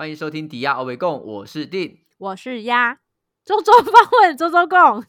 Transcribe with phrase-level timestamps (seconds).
[0.00, 2.96] 欢迎收听迪亚欧维共，我是定，我是鸭，
[3.44, 3.92] 周周访
[4.22, 5.04] 问， 周周共，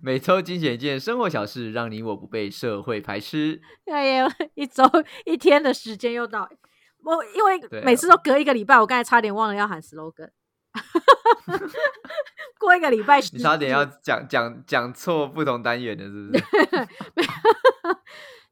[0.00, 3.60] 每周精选一件生活小事，让你我不被社会排斥。
[3.86, 4.84] 哎呀，一周
[5.26, 6.48] 一天的时间又到，
[7.02, 10.30] 我因为每次都隔一个礼拜，我刚才差点忘了要喊 slogan，
[12.56, 16.44] 过一个礼拜，你差点要讲讲讲错不同单元的，是不是？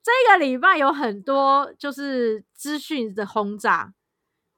[0.02, 3.92] 这个礼拜有很多就是资讯的轰炸，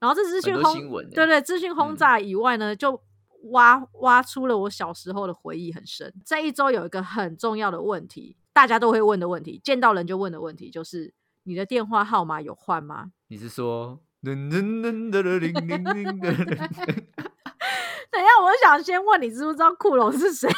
[0.01, 0.75] 然后这资讯轰
[1.11, 3.01] 对对资讯轰炸以外呢就
[3.53, 6.13] 挖挖出了我小时候的回忆很深。
[6.25, 11.15] 这一周有一个很重要的问题大家都会问的问题见到人就问的问题就是
[11.45, 13.13] 你的电话号码有换吗？
[13.29, 14.01] 你是说
[18.11, 20.49] 等下我想先问你知不知道骷髅是谁？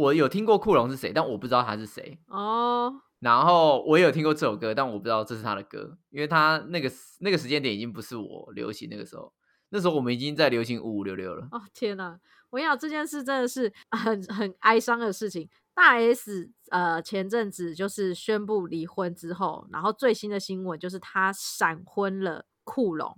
[0.00, 2.18] 我有听过库龙是谁，但我不知道他是谁。
[2.28, 9.32] 哦，然后我也有听过这首歌，但我不知道这是他的歌，因为他那个那个时间点已经不是我流行那个时候，
[9.68, 11.46] 那时候我们已经在流行五五六六了。
[11.52, 12.18] 哦天哪！
[12.50, 15.48] 我跟你讲这件事真的是 很很哀伤的事情。
[15.72, 23.16] 大 S 呃前阵子就是宣布离婚之后，然后最新的新闻就是他闪婚了库龙，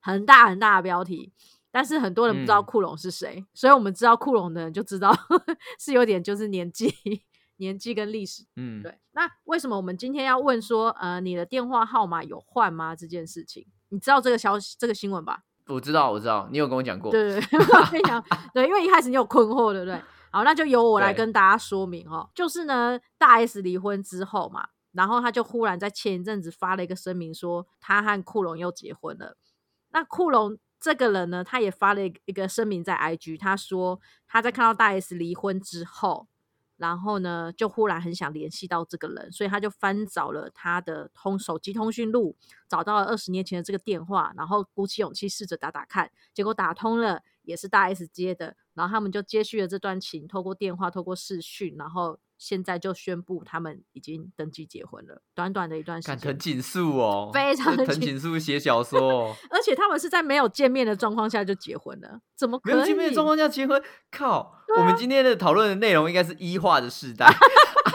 [0.00, 1.32] 很大很大的标题。
[1.72, 5.12] 但是很多人不知道嗯库龙是谁，所以我们知道库龙的人就知道
[5.80, 6.94] 是有点就是年纪、
[7.56, 8.44] 年纪跟历史。
[8.56, 13.66] 嗯，对，那为什么我们今天要问说呃你的电话号码有换吗这件事情？
[13.88, 15.40] 你知道这个消息这个新闻吧？
[15.66, 17.10] 我知道，我知道，你有跟我讲过。
[17.12, 19.98] 对对对，我跟你讲，对，因为一开始你有困惑，对不对？
[20.30, 22.28] 好，那就由我来跟大家说明哦。
[22.34, 29.36] 就是呢，大 S 离婚之后嘛，然后他就忽然在前一阵子发了一个声明，说他和库龙又结婚了。
[29.90, 36.26] 那库龙这个人呢，他也发了一个声明在 IG，他说他在看到大 S 离婚之后，
[36.76, 42.34] 然后呢，就忽然很想联系到这个人，所以他就翻找了他的通手机通讯录，
[42.68, 56.38] 找到了二十年前的这个电话，然后鼓起勇气试着打打看，结果打通了，也是大 S 接的，然后他们就接续了这段情，透过电话，透过视讯，然后现在就宣布他们已经登记结婚了，短短的一段时间看藤。
[56.38, 62.74] 井树哦，非常这藤紧井树写小说哦，而且他们是在没有见面的状况下就结婚了，怎么可以？
[62.74, 64.38] 没有见面的状况下结婚，靠！
[64.40, 67.26] 啊我们今天的讨论的内容应该是一化的时代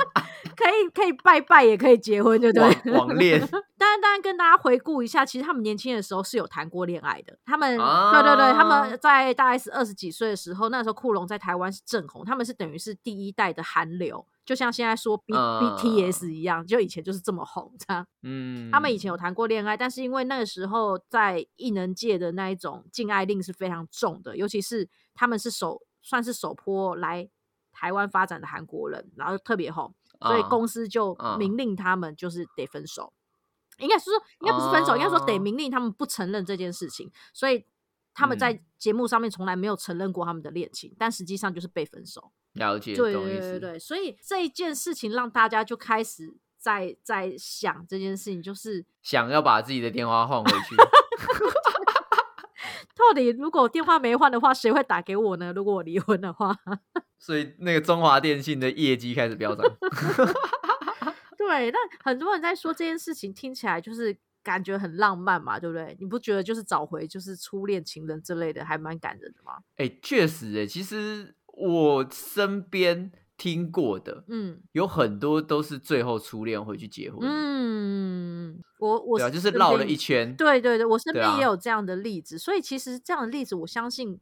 [0.57, 2.91] 可以可以拜拜，也可以结婚，对不对？
[2.91, 3.40] 网网恋。
[3.78, 7.38] 当然，当然，跟大家回顾一下，其实他们年轻的时候是有谈过恋爱的。
[7.45, 18.07] 他们，啊对对对，他们在大 S 二十几岁的时候，那时候库龙在台湾是正红，他们是等于是第一代的韩流，就像现在说 B、嗯 BTS 一样，就以前就是这么红，这样。
[18.23, 27.29] 嗯，他们以前有谈过恋爱，但是因为那个时候在艺能界的那一种禁爱令是非常重的，尤其是他们是首算是首波来
[27.72, 33.13] 台湾发展的韩国人，然后特别红，所以啊公司就啊明令他们就是得分手。
[33.79, 37.63] 应该是说，应该不是分手，应该说得哦明令他们不承认这件事情，所以
[38.13, 42.31] 他们嗯在节目上面从来没有承认过他们的恋情，但实际上就是被分手。
[42.53, 43.13] 了解，对。
[43.13, 50.75] 对对对，所以这一件事情让大家就开始在在想这件事情，就是想要把自己的电话换回去，
[52.97, 55.53] 到底如果我电话没换的话，谁会打给我呢？
[55.56, 56.58] 如果我离婚的话，
[57.19, 59.66] 所以那个中华电信的业绩开始飙涨。
[61.38, 65.96] 对，那很多人在说这件事情，听起来就是感觉很浪漫嘛，对不对？
[66.00, 69.59] 你不觉得就是找回就是初恋情人之类的，还蛮感人的吗？
[69.78, 84.20] 哎、确实哎、其实我身边听过的嗯有很多都是最后初恋回去结婚，嗯，我我对啊，就是身绕了一圈，对对对，我身边也有这样的例子，所以其实这样的例子，我相信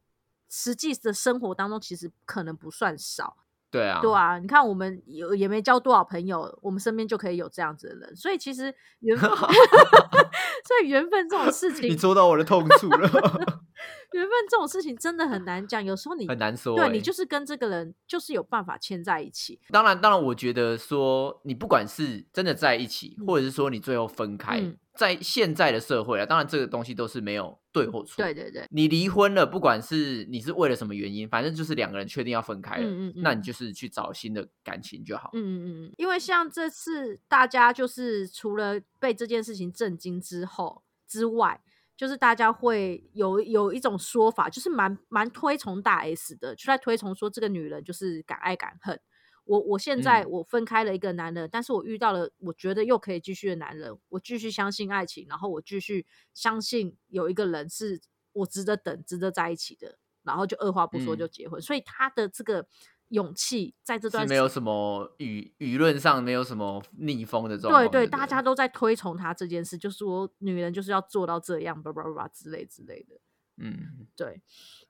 [0.49, 3.37] 实际的生活当中其实可能不算少。
[3.71, 9.29] 对啊，对啊，你看我们有也没交多少朋友，我们身边就可以有这样子的人，所以其实缘分
[10.65, 13.09] 所以缘分这种事情，你戳到我的痛处了，
[14.11, 16.87] 缘分这种事情真的很难讲，有时候你很难说、欸。
[16.87, 28.23] 对你就是跟这个人就是有办法牵在一起，当然，当然，我觉得说你不管是真的在一起，嗯或者是说你最后分开，嗯在现在的社会啊，当然这个东西都是没有对或错。
[28.23, 35.31] 对对对，你离婚了，不管是你是为了什么原因，反正就是两个人确定要分开了，嗯嗯嗯那你就是去找新的感情就好。
[35.33, 41.61] 嗯嗯嗯，因为像这次大家就是除了被这件事情震惊之后之外，
[41.97, 48.99] 就是大家会有有一种说法，就是蛮蛮推崇大 S 的，就在推崇说这个女人就是敢爱敢恨。
[49.45, 58.01] 我我现在嗯我分开了一个男人，但是我遇到了我觉得又可以继续的男人，我继续相信爱情，然后我继续相信有一个人是
[58.33, 61.61] 我值得等、值得在一起的，然后就二话不说嗯就结婚。
[61.61, 62.67] 所以他的这个
[63.09, 67.83] 勇气，在这段是没有什么舆舆论上没有什么逆风的状况。
[67.87, 73.15] 对对，大家都在推崇他这件事，就是说女人就是要做到这样，叭叭叭之类之类的。
[73.57, 74.41] 嗯，对，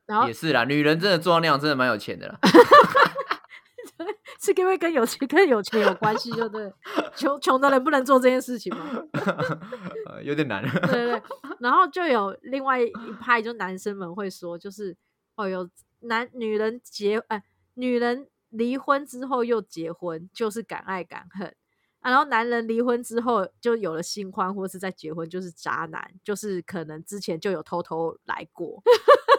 [0.05, 2.39] 然后也是啦，女人真的做到那样，真的蛮有钱的啦。
[4.41, 6.71] 是因为跟有钱跟有钱有关系，就对，
[7.15, 8.85] 穷穷的人不能做这件事情吗？
[10.05, 10.61] 呃有点难。
[10.63, 11.21] 对对对，
[11.59, 14.95] 然后就有另外一派，就男生们会说，就是
[15.35, 15.67] 哦，有
[16.01, 17.41] 男女人结哎、
[17.75, 21.55] 女人离婚之后又结婚，就是敢爱敢恨。
[21.99, 28.83] 啊然后男人离婚之后就有了新欢，或是再结婚就是渣男，就是可能之前就有偷偷来过。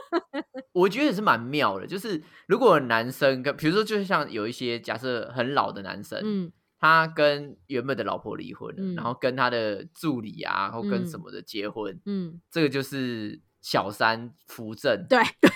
[0.73, 15.07] 我觉得也是蛮妙的，就是如果男生跟，比如说，就是像有一些假设很老的男生，嗯他跟原本的老婆离婚了，嗯然后跟他的助理啊，或跟嗯什么的结婚，嗯，这个就是小三扶正。
[15.09, 15.51] 对对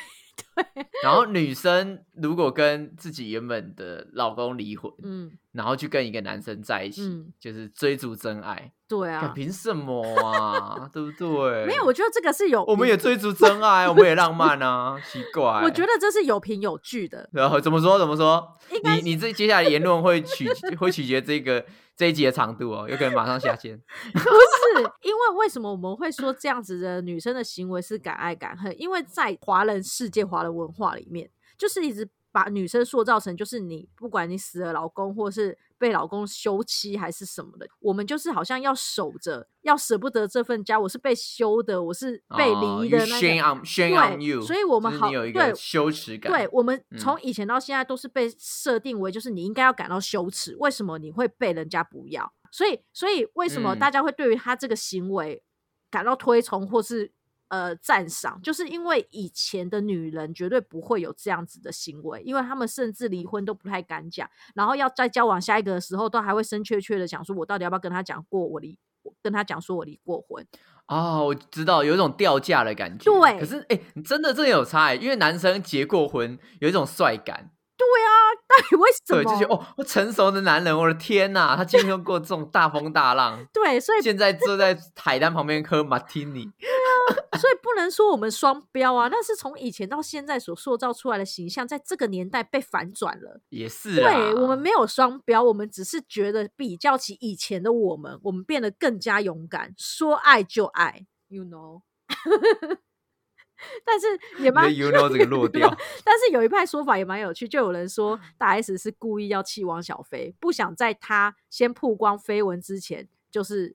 [1.02, 10.88] 然后女生如果跟自己原本的老公离婚，嗯然后去跟一个男生在一起，嗯就是追逐真爱，对啊，凭什么啊？
[10.94, 11.66] 对不对？
[11.66, 15.62] 没有，我觉得这个是有我们也追逐真爱，我们也浪漫啊，奇怪。
[15.64, 17.28] 我觉得这是有凭有据的。
[17.32, 18.56] 然后怎么说怎么说？
[18.84, 20.48] 你你这接下来言论会取
[20.78, 21.64] 会取决这个
[21.96, 23.76] 这一集的长度哦，有可能马上下线。
[24.12, 24.24] 不是
[25.02, 28.74] 因为为什么我们会说这样子的女生的行为是敢爱敢恨？
[28.80, 40.78] 因为在华人世界、华人文化里面，就是一直把女生塑造成就是你不管你死了老公，或是被老公休妻还是什么的，我们就是好像要守着，要舍不得这份家。
[40.78, 43.60] 我是被休的，我是被哦离的那 shame 个。
[43.60, 46.30] on shame 对 on you，所以我们好有一对个羞耻感。
[46.30, 52.32] 对我们嗯从以前到现在都是被设定为，就是你应该要感到羞耻，为什么你会被人家不要？
[52.50, 55.42] 所以，所以为什么嗯大家会对于他这个行为
[55.90, 57.12] 感到推崇或是
[57.48, 58.40] 呃赞赏？
[58.42, 68.78] 就是因为以前的女人绝对不会有这样子的行为，因为他们甚至离婚都不太敢讲，然后要在交往下一个的时候，都还会生怯怯的讲说，我到底要不要跟他讲过我离，
[69.22, 70.46] 跟他讲说我离过婚？
[70.86, 73.04] 哦，我知道有一种掉价的感觉。
[73.04, 77.52] 对可是哎、你真的真的有差哎，因为男生结过婚有一种帅感，
[78.50, 79.32] 到底为什对，么？
[79.32, 86.50] 就觉得哦，我成熟的男人，我的天呐，他经历过这种大风大浪， 对，所以现在坐在海滩旁边喝马提尼。
[87.40, 93.40] 所以不能说我们双标啊，那是从以前到现在所塑造出来的形象，在这个年代被反转了。
[93.48, 101.82] 也是啊，对我们没有双标，我们只是觉得比较起以前的我们，我们变得更加勇敢，说爱就爱，you know。
[103.84, 104.06] 但是
[104.42, 105.68] 也蛮 这个落掉，
[106.04, 113.74] 但是有一派说法也蛮有趣，就有人说大 S 是故意要气汪小菲，不想在他先曝光绯闻之前，就是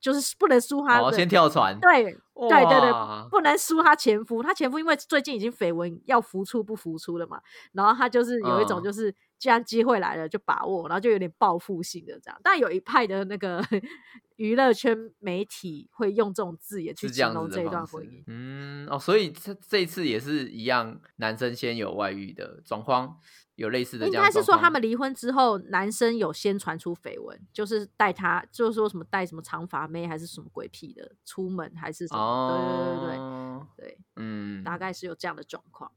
[0.00, 4.42] 就是不能输他的，哦，先跳船，对对对对，不能输他前夫。
[4.42, 7.40] 他前夫因为最近已经绯闻要浮出不浮出了嘛，
[7.72, 12.40] 然后他就是有一种嗯就是既然机会来了就把握，然后就有点报复性的这样。
[12.44, 13.60] 但有一派的那个
[14.36, 18.22] 娱乐圈媒体会用这种字眼去形容这一段婚姻。
[18.28, 23.18] 嗯，哦，所以这这一次也是一样，男生先有外遇的状况，
[23.56, 24.12] 有类似的应。
[24.12, 32.20] 该是说他们离婚之后，男生有先传出绯闻，就是带他，就是说什么带什么长发妹还是什么鬼屁的出门，还是什么？
[32.22, 35.90] 哦，对对对对对，嗯，大概是有这样的状况。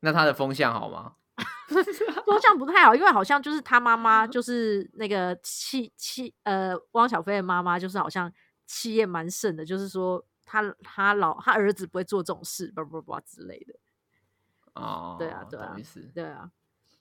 [0.00, 1.14] 那他的风向好吗？
[2.26, 8.32] 风向不太好，因为好像就是他妈妈，就是那个气气呃汪小菲的妈妈，就是好像
[8.66, 13.74] 气焰蛮盛的，就是说他他老他儿子不会做这种事，叭叭叭之类的。
[14.74, 15.76] 哦，对啊对啊
[16.14, 16.50] 对啊，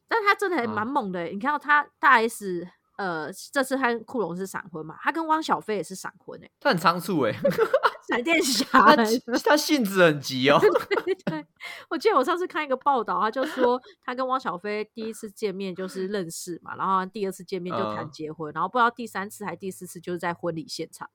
[0.07, 2.67] 但他真的还啊蛮猛的欸、你看到他大 S，
[2.99, 7.31] 呃，这次他跟库龙是闪婚嘛，他跟汪小菲也是闪婚哎、 他很仓促哎，
[8.09, 8.97] 闪电侠 他。
[9.45, 10.59] 他性子很急哦。
[10.59, 11.45] 对对，
[11.89, 21.09] 我记得我上次看一个报道，他就说他跟汪小菲第一次见面就是认识嘛，然后第二次见面就谈嗯结婚，然后不知道第三次还第四次就是在婚礼现场。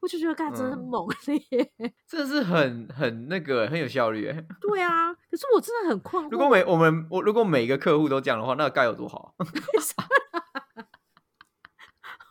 [0.00, 1.70] 我就觉得，干真的很嗯猛烈。
[2.08, 4.46] 真的是很很那个很有效率欸。
[4.60, 6.30] 对啊，可是我真的很困惑。
[6.30, 9.34] 如果每我们我如果每个客户都这样的话，那该有多好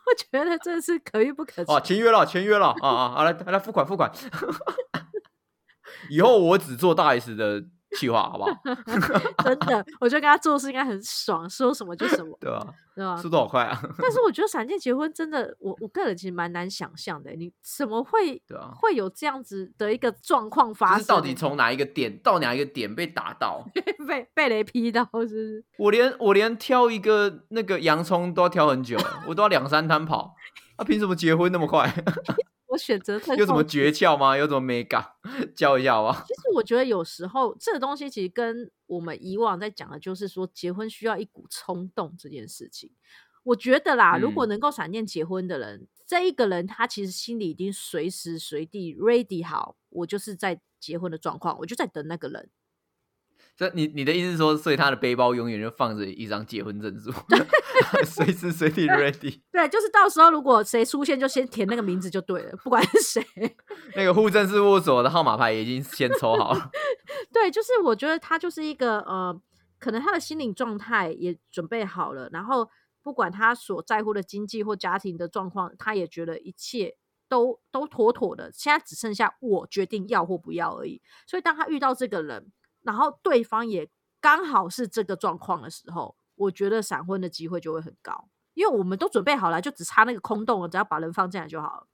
[0.06, 1.72] 我觉得这是可遇不可求。
[1.72, 1.80] 啊！
[1.80, 3.14] 签约了，签约了啊啊！
[3.16, 4.10] 啊来来付款付款。
[6.10, 7.64] 以后我只做大 S 的
[7.96, 8.50] 企划，好不好？
[9.44, 12.66] 真的，我觉得跟他做事应该很爽，说什么就什么，对吧？
[12.94, 13.16] 对吧？
[13.16, 13.80] 速度好快啊！
[13.98, 17.30] 但是我觉得闪电结婚真的，我我个人其实蛮难想象的。
[17.32, 20.96] 你怎么会对啊，会有这样子的一个状况发生？
[20.98, 23.64] 就是到底从哪一个点到哪一个点被打到？
[24.08, 25.64] 被被雷劈到，是不是？
[25.78, 30.34] 我连我连挑一个那个洋葱都要挑很久，我都要两三摊跑。
[30.78, 31.90] 他、凭什么结婚那么快？
[32.76, 34.36] 我我选择特有什么控诀窍吗？
[34.36, 35.02] 有什么 mega
[35.56, 36.24] 教一下好不好？
[36.28, 42.90] 其实我觉得有时候这个东西其实跟我们以往在讲的，就是说结婚需要一股冲动这件事情。
[43.44, 52.50] 我觉得啦，如果嗯能够闪电结婚的人，这一个人他其实心里已经随时随地 ready 好，我就是在结婚的状况，我就在等那个人。
[53.56, 57.10] 这你你的意思是说，所以他的背包永远就放着一张结婚证书，
[58.04, 59.40] 随时随地 ready。
[59.50, 63.26] 对，就是到时候如果谁出现，就先填那个名字就对了，不管是谁。
[63.94, 66.70] 那个户政事务所的号码牌已经先抽好了。
[67.32, 69.40] 对，就是我觉得他就是一个呃，
[69.78, 72.68] 可能他的心理状态也准备好了，然后
[73.02, 76.94] 不管他所在乎的经济或家庭的状况，他也觉得一切
[77.26, 81.00] 都都妥妥的，现在只剩下我决定要或不要而已。
[81.26, 82.52] 所以当他遇到这个人，
[82.86, 83.90] 然后对方也
[84.20, 91.86] 刚好是这个状况的时候，我觉得闪婚的机会就会很高，因为我们都准备好了，就只差那个空洞了，只要把人放进来就好了。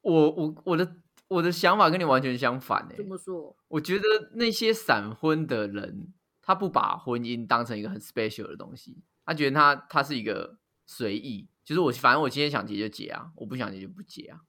[0.00, 0.96] 我我我的
[1.28, 10.56] 我的想法跟你完全相反诶、这么说，我觉得那些闪婚的人，他不把婚姻当成一个很 special 的东西，他觉得他他是一个
[10.86, 14.40] 随意，就是我反正我今天想结就结啊，我不想结就不结啊。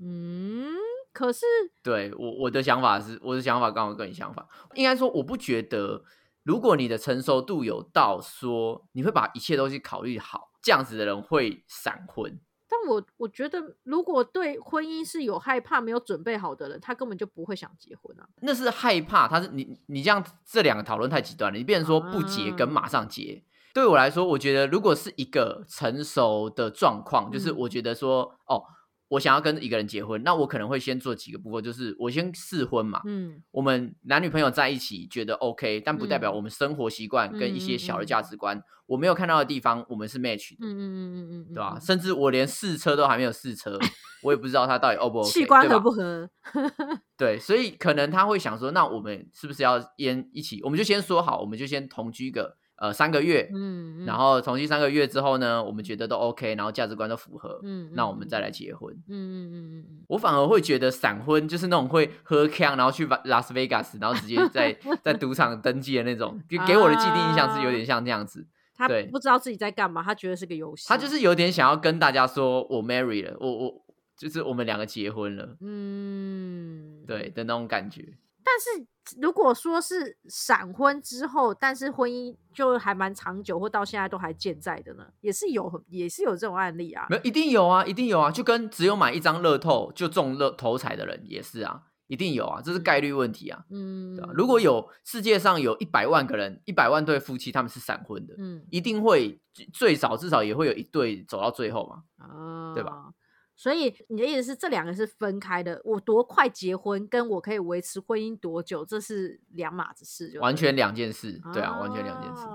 [0.00, 0.74] 嗯，
[1.14, 1.46] 可是
[1.82, 4.44] 对我我的想法是，我的想法刚好跟你相反。
[4.74, 6.04] 应该说，我不觉得，
[6.42, 12.38] 如果你的成熟度有到说你会把一切东西考虑好，这样子的人会闪婚。
[12.66, 18.26] 但我我觉得，如果对婚姻是有害怕、没有准备好的人，他根本就不会想结婚啊。
[18.40, 21.56] 那是害怕，他是你你这样这两个讨论太极端了。
[21.56, 28.64] 你变成说不结跟马上结，对我来说，我觉得如果是一个成熟的状况，就是嗯我觉得说，哦，
[29.08, 41.80] 我想要跟一个人结婚，那我可能会先做几个步骤，就是我先试婚嘛，嗯我们男女朋友在一起觉得 OK，但不代表嗯我们生活习惯跟一些小的嗯嗯嗯价值观，我没有看到的地方，我们是 match 的，嗯嗯嗯嗯嗯，对吧、嗯？
[41.80, 43.78] 甚至我连试车都还没有试车，
[44.22, 46.28] 我也不知道他到底 O 不 OK，器官合不合？
[47.16, 50.60] 对，所以可能他会想说，那我们是不是要先一起？
[50.64, 58.92] 我们就先说好，我们就先同居个呃三个月，嗯，然后重新三个月之后呢，我们觉得都 OK，然后价值观都符合，嗯，那我们再来结婚。
[59.08, 68.46] 嗯嗯嗯嗯嗯我反而会觉得闪婚就是那种会喝呛，然后去拉斯维加斯，然后直接在 在赌场登记的那种，给给我的既定印象是有点像这样子。
[68.76, 70.84] 他不知道自己在干嘛，他觉得是个游戏。
[70.86, 73.84] 他就是有点想要跟大家说，我 marry 了，我我
[74.18, 77.02] 就是我们两个结婚了，嗯，。
[77.06, 78.04] 对的那种感觉。
[78.44, 78.86] 但是
[79.20, 87.06] 如果说是闪婚之后，但是婚姻就还蛮长久，或到现在都还健在的呢，也是有，也是有这种案例啊。
[87.08, 93.64] 没有，一定有啊，一定有啊，就跟只有买一张乐透就中乐头彩的人也是啊，一定有啊，这是概率问题啊。
[93.70, 94.30] 嗯对吧？
[94.34, 99.40] 如果有世界上有一百万个人，一百万对夫妻他们是闪婚的，嗯一定会
[99.72, 102.04] 最少至少也会有一对走到最后嘛。
[102.18, 103.10] 啊，对吧？
[103.56, 112.46] 所以你的意思是这两个是分开的，我多快结婚，跟我可以维持婚姻多久，这是两码子事就完全两件事，对啊，完全两件事。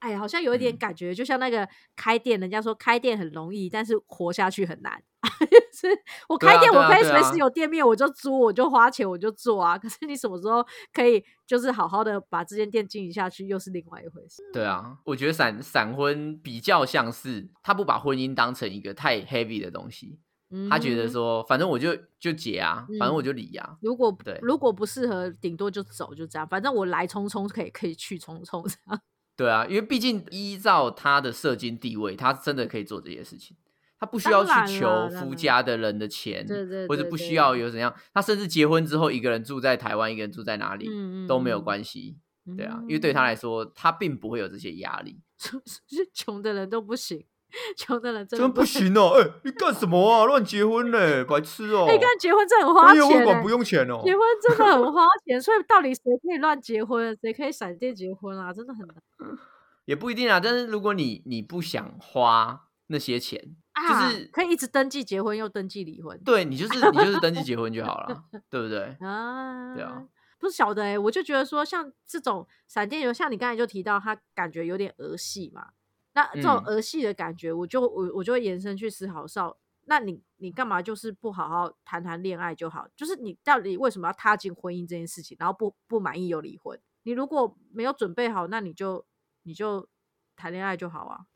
[0.00, 5.02] 哦哎，好像有一点嗯感觉，就像那个开店，人家说开店很容易，但是活下去很难。
[5.40, 5.46] 就
[5.88, 5.88] 是
[6.28, 9.76] 我开店，我可以随时有店面，我就租，我就花钱，我就做啊。
[9.78, 14.42] 可是你什么时候可以就是好好的把这间店经营下去，又是另外一回事。
[14.52, 20.18] 对啊，我觉得闪闪婚比较像是他不把婚姻当成一个太 heavy 的东西，
[20.70, 23.76] 他觉得嗯说反正我就就结啊，反正我嗯就离啊。
[23.82, 26.46] 如果对如果不适合，顶多就走，就这样。
[26.48, 29.00] 反正我来匆匆，可以可以去匆匆这样。
[29.40, 33.56] 对啊，因为毕竟依照他的社经地位，他真的可以做这些事情，
[33.98, 42.18] 他不需要去求夫家的人的钱，对对或者不需要有怎样，他甚至结婚之后一个人住在台湾，一个人住在哪里、嗯都没有嗯关系，
[42.56, 45.20] 对啊，嗯因为对他来说，他并不会有这些压力。
[45.38, 45.58] 是
[46.12, 47.24] 穷的人都不行，
[47.76, 49.18] 穷的人真不行哦！
[49.20, 50.24] 哎、你干什么啊？
[50.26, 51.86] 乱结婚呢、白痴哦！
[51.90, 58.52] 哎、干结婚真的很花钱、不，用钱哦结婚真的很花钱，所以到底谁可以乱结婚，谁可以闪电结婚啊？
[58.52, 58.96] 真的很难
[59.86, 60.38] 也不一定啊。
[60.38, 64.10] 但是如果你你不想花那些钱，啊！
[64.10, 68.96] 就是可以一直登记结婚又登记离婚对你就是你就是登记结婚就好了， 对不对？
[69.00, 69.74] 啊？
[69.74, 70.02] 对啊，
[70.38, 75.68] 不是晓得哎、我就觉得说像这种闪电游，像你刚才就提到，他感觉有点儿戏嘛。
[76.12, 82.86] 那这种嗯儿戏的感觉，我就我我就会延伸去思考少，那你你干嘛就是不好好谈谈恋爱就好？
[82.96, 86.80] 就是你到底为什么要踏进婚姻这件事情，然后不不满意又离婚？
[87.04, 89.06] 你如果没有准备好，那你就
[89.44, 89.88] 你就
[90.36, 91.26] 谈恋爱就好啊。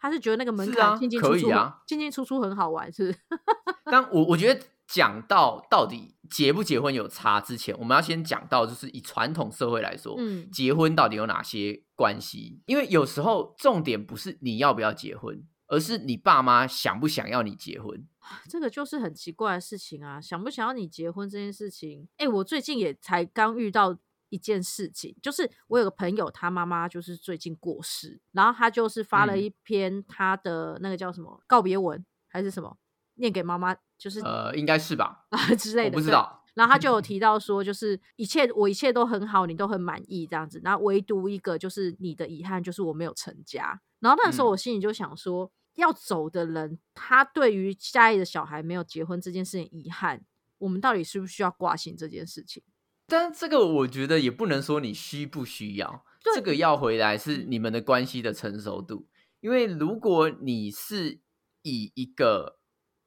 [0.00, 3.18] 他是觉得那个门槛进进出出啊进进出出很好玩，是不是？
[3.90, 12.62] 但我我觉得讲到到底结不结婚有差之前，我们要先讲到就是以传统社会来说，嗯结婚到底有哪些关系？
[12.64, 18.08] 因为有时候重点不是你要不要结婚，而是你爸妈想不想要你结婚。
[18.48, 20.20] 这个就是很奇怪的事情啊！
[20.20, 23.96] 想不想要你结婚这件事情，哎，我最近也才刚遇到
[24.30, 32.76] 一件事情，就是我有个朋友，他妈妈就是最近过世，然后他就是发了嗯一篇他的那个叫什么告别文还是什么，
[33.18, 35.26] 念给妈妈，就是呃，应该是吧？
[35.30, 36.44] 啊之类的，我不知道。
[36.54, 43.80] 然后他就有提到说，就是一切我一切都很好，你都很满意这样子，然后唯独一个就是你的遗憾，就是我没有成家。
[44.00, 50.24] 然后那时候嗯我心里就想说，要走的人，他对于家里的小孩没有结婚这件事情遗憾，
[50.58, 52.62] 我们到底需不需要挂心这件事情？
[53.06, 59.06] 但这个我觉得也不能说你需不需要，这个要回来是嗯你们的关系的成熟度。
[59.40, 61.20] 因为如果你是
[61.62, 62.57] 以一个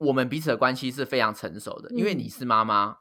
[0.01, 2.97] 我们彼此的关系是非常成熟的，因为嗯你是妈妈，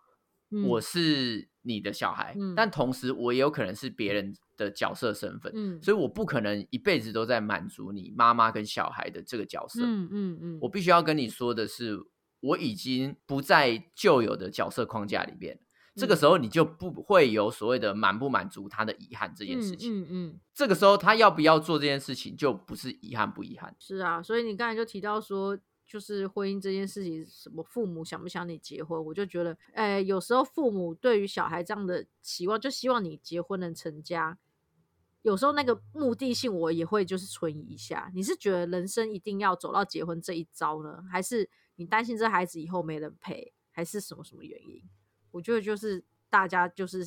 [0.51, 9.81] 嗯我是你的小孩，嗯但同时我也有可能是别人的角色身份，嗯所以我不可能一辈子都在满足你妈妈跟小孩的这个角色。
[9.83, 11.99] 嗯嗯嗯，我必须要跟你说的是，
[12.41, 15.59] 我已经不在旧有的角色框架里边。
[15.97, 20.03] 这个嗯时候你就不会有所谓的满不满足他的遗憾这这件事情。
[20.03, 23.75] 嗯嗯，这个时候他要不要做这件事情，就不是遗憾不遗憾。
[23.79, 25.59] 是啊，所以你刚才就提到说。
[25.91, 34.39] 就是婚姻这件事情，什么父母想不想你结婚，我就觉得，哎、有时候父母对于小孩这样的期望，就希望你结婚能成家。
[35.23, 38.09] 有时候那个目的性，我也会就是存疑一下。
[38.15, 44.81] 你是觉得人生一定要走到结婚这一招呢，还是你担心这孩子以后没人陪，还是什么什么原因？
[45.33, 47.05] 我觉得就是大家就是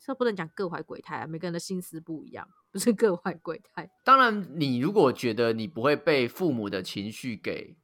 [0.00, 3.88] 这不能讲各怀鬼胎啊，每个人的心思不一样，不是各怀鬼胎。
[4.04, 7.76] 当然，你如果觉得你不会被父母的情绪给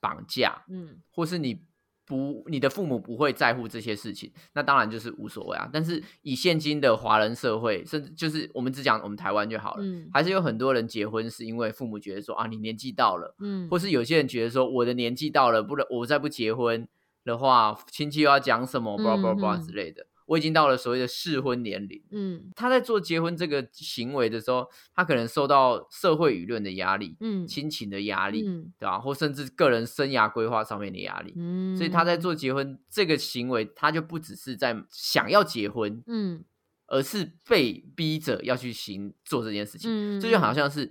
[0.00, 1.62] 绑架，嗯或是你
[2.04, 5.68] 不你的父母不会在乎这些事情，那当然就是无所谓啊。
[5.72, 16.86] 但是以现今的华人社会，甚至就是我们只讲我们台湾就好了，嗯还是有很多人结婚是因为父母觉得说啊，你年纪到了，嗯或是有些人觉得说我的年纪到了，不能我再不结婚
[17.24, 20.06] 的话，亲戚又要讲什么，叭叭叭嗯之类的。
[20.26, 28.98] 我已经到了所谓的适婚年龄，嗯他在做结婚这个行为的时候，他可能受到社会舆论的压力、嗯亲情的压力，嗯对吧？
[28.98, 31.32] 或甚至个人生涯规划上面的压力。
[31.36, 36.44] 嗯，所以他在做结婚这个行为，他就不只是在想要结婚，嗯
[36.88, 39.90] 而是被逼着要去行做这件事情。
[39.90, 40.90] 嗯，这就好像是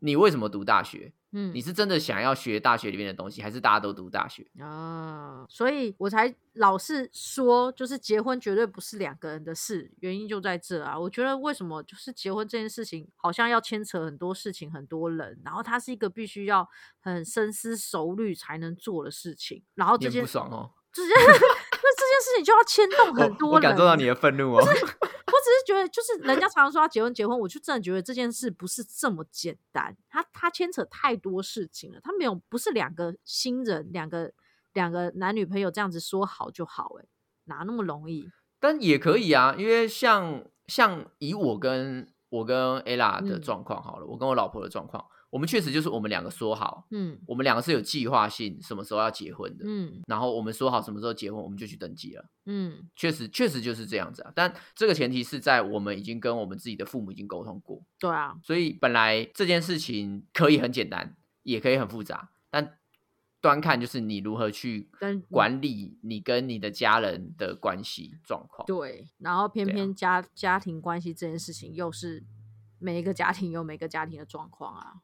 [0.00, 1.12] 你为什么读大学？
[1.38, 4.42] 嗯你是真的想要学大学里面的东西，还是大家都读大学？
[4.58, 10.98] 啊，所以我才老是说，就是结婚绝对不是两个人的事，原因就在这啊。
[10.98, 16.66] 我觉得为什么就是结婚这件事情，好像要牵扯很多事情、很多人，然后它是一个必须要
[17.00, 21.38] 很深思熟虑才能做的事情，然后这件不爽哦，这件那 这
[22.08, 24.58] 件事情就要牵动很多人，感受到你的愤怒哦。
[24.62, 34.32] 我只是觉得，就是人家常常说要结婚结婚，我就真的觉得这件事不是这么简单，他他牵扯太多事情了，他没有不是两个新人，两个
[34.72, 37.08] 两个男女朋友这样子说好就好、欸，
[37.44, 38.30] 哪那么容易？
[38.58, 45.04] 但也可以啊，因为像像以我跟我跟 ella 的嗯状况好了，我跟我老婆的状况，
[45.36, 52.24] 我们确实就是我们两个说好，嗯我们两个是有计划性，什么时候要结婚的，嗯然后我们说好什么时候结婚，我们就去登记了。
[52.46, 54.32] 嗯确实，确实就是这样子啊。
[54.34, 62.78] 但这个前提是在我们已经跟我们自己的父母已经沟通过，对啊，所以本来这件事情可以很简单，也可以很复杂，但
[63.42, 68.64] 端看就是你如何去跟管理你跟你的家人的关系状况。
[68.66, 72.24] 对，然后偏偏家、家庭关系这件事情，又是
[72.78, 75.02] 每一个家庭有每个家庭的状况啊。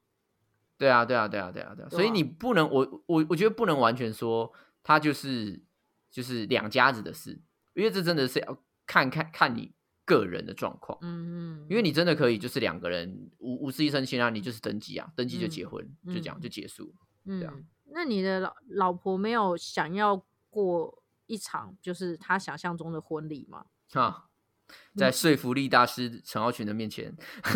[0.83, 1.89] 对啊，对啊，对啊，对啊，对啊。
[1.89, 5.63] 所以你不能，我我我觉得不能完全说他就是
[6.11, 7.41] 就是两家子的事，
[7.75, 9.73] 因为这真的是要看看看你
[10.05, 10.99] 个人的状况。
[11.03, 16.93] 嗯嗯，因为你真的可以就是两个人无无事一身轻啊，你就是登记啊，登记就结嗯婚，就这样嗯就结束。
[17.27, 17.55] 嗯，对啊
[17.95, 23.67] 那你的老老婆没有想要过一场就是她想象中的婚礼吗？
[23.93, 24.25] 啊，
[24.97, 27.15] 在说服力大师陈浩群的面前，
[27.45, 27.53] 好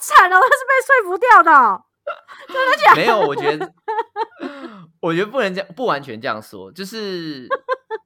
[0.00, 1.84] 惨哦，他是被说服掉的哦、
[2.96, 3.72] 没有，我觉得，
[5.00, 7.48] 我觉得不能这样，不完全这样说，就是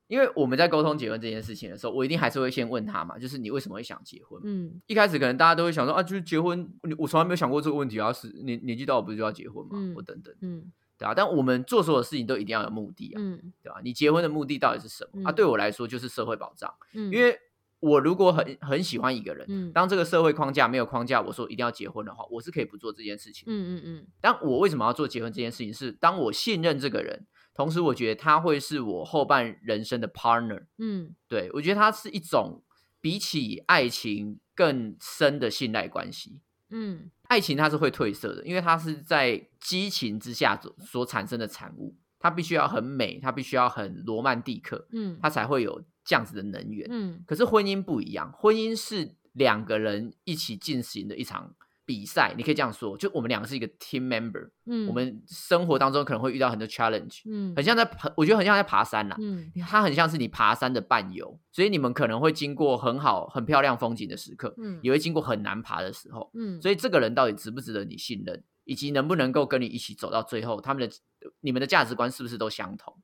[0.07, 4.41] 因为我们在沟通结婚这件事情的时候，我一定还是会先问他嘛，就是你为什么会想结婚？
[4.45, 9.73] 嗯一开始可能大家都会想说啊，就是结婚，你我从来没有想过这个问题啊，是年年纪到我不是就要结婚吗？
[9.75, 13.81] 嗯或等等，嗯对啊，但我们做所有事情都一定要有目的啊，嗯对吧？
[13.85, 15.23] 你结婚的目的到底是什么？
[15.29, 17.39] 啊，嗯对我来说就是社会保障，嗯，因为
[17.81, 23.45] 我如果很很喜欢一个人，嗯当这个社会框架没有框架，我说一定要结婚的话，我是可以不做这件事情。
[23.47, 25.73] 嗯嗯嗯但我为什么要做结婚这件事情？
[25.73, 30.67] 是当我信任这个人，同时我觉得他会是我后半人生的 partner。
[30.79, 32.63] 嗯对我觉得他是一种
[33.01, 36.41] 比起爱情更深的信赖关系。
[36.71, 46.89] 嗯爱情它是会褪色的，因为它是在激情之下所所产生的产物，它必须要很美，它必须要很罗曼蒂克，嗯它才会有这样子的能源。
[46.91, 66.31] 嗯可是婚姻不一样，婚姻是两个人一起进行的一场比赛，你可以这样说，就我们两个是一个 team member，、嗯，我们生活当中可能会遇到很多 challenge，嗯很像在爬，我觉得很像在爬山呐、嗯它很像是你爬山的伴游，所以你们可能会经过很好、很漂亮风景的时刻，嗯也会经过很难爬的时候。
[66.35, 70.97] 嗯，所以这个人到底值不值得你信任，以及能不能够跟你一起走到最后，他们的
[71.41, 72.95] 你们的价值观是不是都相同？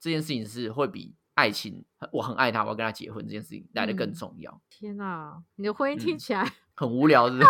[0.00, 4.60] 这件事情是会比爱情，我很爱他，我要跟他结婚这件事情来的更嗯重要。
[4.70, 7.48] 天哪，你的婚姻听嗯起来， 很无聊，是不是？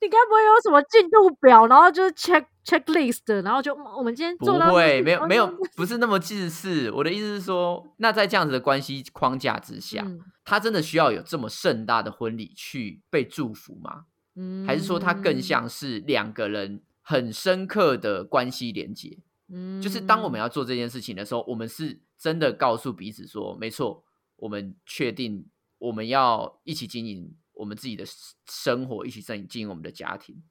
[0.00, 6.90] 你该不会有什么进度表，然后就是 check checklist，然后就嗯我们今天不做到会，没有没有哦，不是那么自私。
[6.90, 14.06] 我的意思是说，那在这样子的关系框架之下，嗯他真的需要有这么盛大的婚礼去被祝福吗？
[14.34, 19.18] 嗯，还是说他更像是两个人很深刻的关系连接？
[19.52, 24.04] 嗯，就是当我们要做这件事情的时候，我们是真的告诉彼此说，没错，
[24.36, 28.04] 我们确定我们要一起经营我们自己的
[28.46, 30.42] 生活，一起经营经营我们的家庭，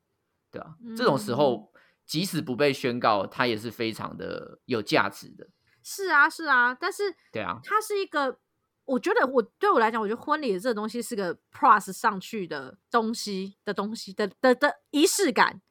[0.52, 1.38] 对吧、这种时嗯。
[1.38, 1.74] 候，
[2.06, 5.48] 即使不被宣告，它也是非常的有价值的，
[5.82, 8.38] 是啊是啊，但是对啊，它是一个，
[8.84, 15.62] 我觉得我对我来讲，我觉得婚礼这个东西是个 plus 上去的东西的东西的的的仪式感，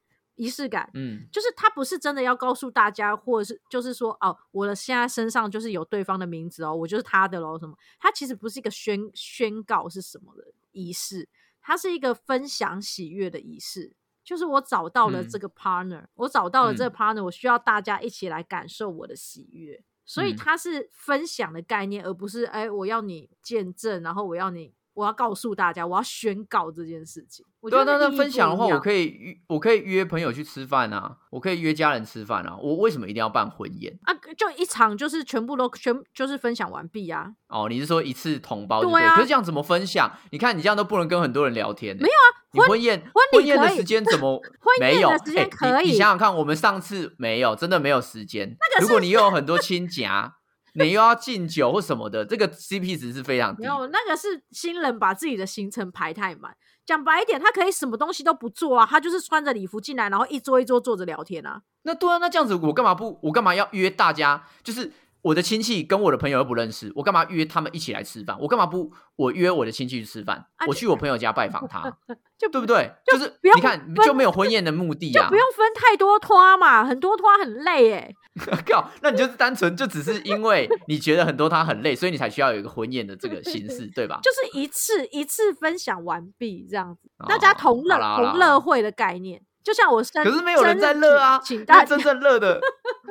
[0.40, 0.90] 仪式感。
[0.94, 7.76] 嗯，就是他不是真的要告诉大家，或者是就是说哦，我的现在身上就是有对方的名字哦，我就是他的喽什么？
[7.98, 11.28] 他其实不是一个宣宣告是什么的仪式，
[11.60, 13.92] 它是一个分享喜悦的仪式。
[14.22, 19.82] 就是我找到了这嗯个 partner，、我找到了这个嗯 partner，我需要大家一起来感受我的喜悦。
[20.04, 27.44] 所以嗯它是分享的概念，而不是哎，我要你见证，然后我要你，我要告诉大家，我要宣告这件事情。
[27.60, 33.98] 我对啊，那那分享的话，我可以约，我可以约朋友去吃饭啊，我可以约家人吃饭啊，我为什么一定要办婚宴？
[34.04, 37.32] 啊，就一场就是全部都全就是分享完毕啊。
[37.48, 39.00] 哦，你是说一次同胞对对？
[39.00, 40.10] 对啊可是这样怎么分享？
[40.30, 45.08] 你看你这样都不能跟很多人聊天、没有啊，你婚宴婚婚宴的时间怎么婚没有？
[45.10, 48.56] 宴的时间哎可以你，你想想看，我们上次没有，真的没有时间。
[48.58, 50.36] 那个如果你又有很多亲夹，
[50.74, 53.68] 你又要敬酒或什么的，这个 CP 值是非常低没。
[53.68, 56.56] 有那个是新人把自己的行程排太满。
[56.86, 61.62] 讲白一点，他可以什么东西都不做啊，他就是穿着礼服进来，然后一桌一桌坐着聊天啊。
[61.82, 63.18] 那对啊，那这样子我干嘛不？
[63.22, 64.44] 我干嘛要约大家？
[64.62, 64.90] 就是
[65.22, 68.36] 我的亲戚跟我的朋友又不认识，我干嘛约他们一起来吃饭？
[68.40, 68.92] 我干嘛不？
[69.16, 71.82] 我约我的亲戚去吃饭，啊我去我朋友家拜访他，
[72.38, 72.90] 就对不对？
[73.04, 75.36] 就是不用你看就没有婚宴的目的啊就不。
[75.36, 78.12] 用分太多拖嘛，很多拖很累哎。
[78.66, 84.20] 靠，那你就是单纯就只是因为你觉得很多他很累，所以你才需要有一个婚宴的这个形式，对吧？
[84.22, 92.60] 就是一次一次分享完毕这样子，哦大家同乐同乐会的概念，就像我生，可是没有人在乐啊，请请大家真正乐的，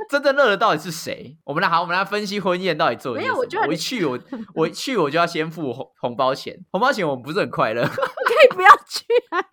[0.09, 1.37] 真正乐的到底是谁？
[1.43, 3.33] 我们来好，我们来分析婚宴到底做了什么。
[3.33, 4.19] 有我觉得我一去，我
[4.55, 7.83] 我一去我就要先付红红包钱，红包钱我们不是很快乐。
[7.85, 9.43] 可以不要去啊。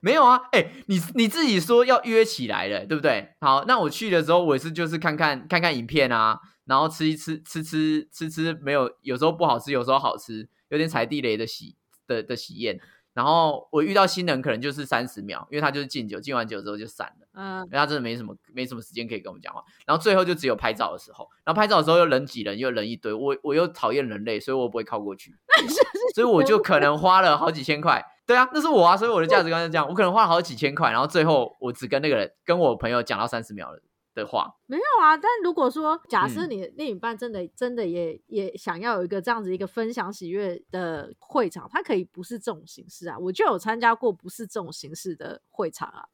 [0.00, 3.34] 没有啊，哎、你你自己说要约起来了，对不对？
[3.40, 12.78] 好，那我去的时候，我也是就是看看看看影片啊，然后吃一吃吃吃吃吃，没有有时候不好吃，有时候好吃，有点踩地雷的喜的的喜宴。
[13.18, 19.60] 然后我遇到新人可能就是三十秒，因为他就是敬酒，敬完酒之后就散了，嗯因为他真的没什么没什么时间可以跟我们讲话。
[19.84, 25.34] 然后最后就只有拍照的时候，然后拍照的时候又人挤人，又人一堆，我我又讨厌人类，所以我不会靠过去。
[26.14, 28.00] 所以我就可能花了好几千块。
[28.24, 33.80] 对啊，那是我啊，所以我的价值观是这样，我可能花了好几千块，然后最后我只跟那个人跟我朋友讲到三十秒的
[34.18, 43.18] 的话，没有啊，但如果说假设嗯你的另一半真的真的也也想要有一个这样子一个分享喜悦的会场，他可以不是这种形式啊。
[43.18, 46.04] 我就有参加过不是这种形式的会场啊，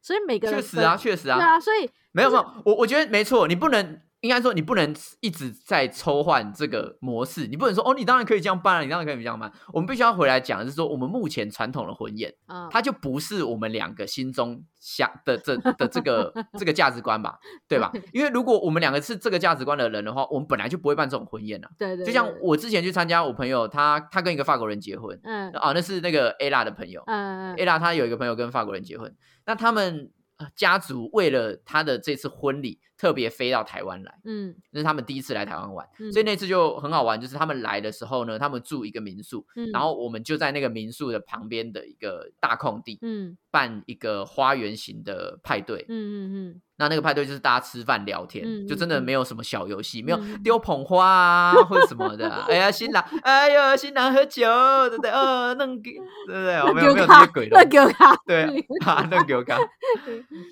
[0.00, 4.00] 所以每个人确实啊，确实啊，对啊，所以没有没有，我我觉得没错，你不能。
[4.20, 9.50] 应该说，你不能一直在抽换这个模式，你不能说哦，你当然可以这样办啊，你当然可以这样办。
[9.72, 17.90] 我们必须要回来讲的是说，我们目前传统的婚宴，嗯，它就不是我们两个心中想的这的这个 这个价值观吧，对吧？
[18.12, 21.70] 因为如果我们两个是这个价值观的人的话，我们本来就不会办这种婚宴啊。
[21.78, 29.14] 对对，就像我之前去参加我朋友，他他跟一个法国人结婚，嗯啊，那是那个 ella 的朋友嗯嗯，ella 她有一个朋友跟法国人结婚，
[29.46, 30.19] 那他们呃
[30.54, 34.54] 家族为了他的这次婚礼，特别飞到台湾来，嗯。
[34.70, 43.36] 那是他们第一次来台湾玩，嗯，所以那次就很好玩，就是他们来的时候呢，他们住一个民宿，嗯然后我们就在那个民宿的旁边的一个大空地，嗯。
[43.52, 52.46] 办一个花园型的派对，嗯嗯那那个派对就是大家吃饭聊天，嗯就真的没有什么小游戏，没有嗯丢捧花啊或者什么的啊。
[52.48, 54.48] 哎呀，新郎，哎呦，新郎喝酒，
[54.88, 55.10] 对不对？
[55.10, 56.56] 呃，弄给，对不对？
[56.56, 58.44] 哦没有没有这些鬼东那西，给我看，对
[58.86, 59.58] 啊，那给我看，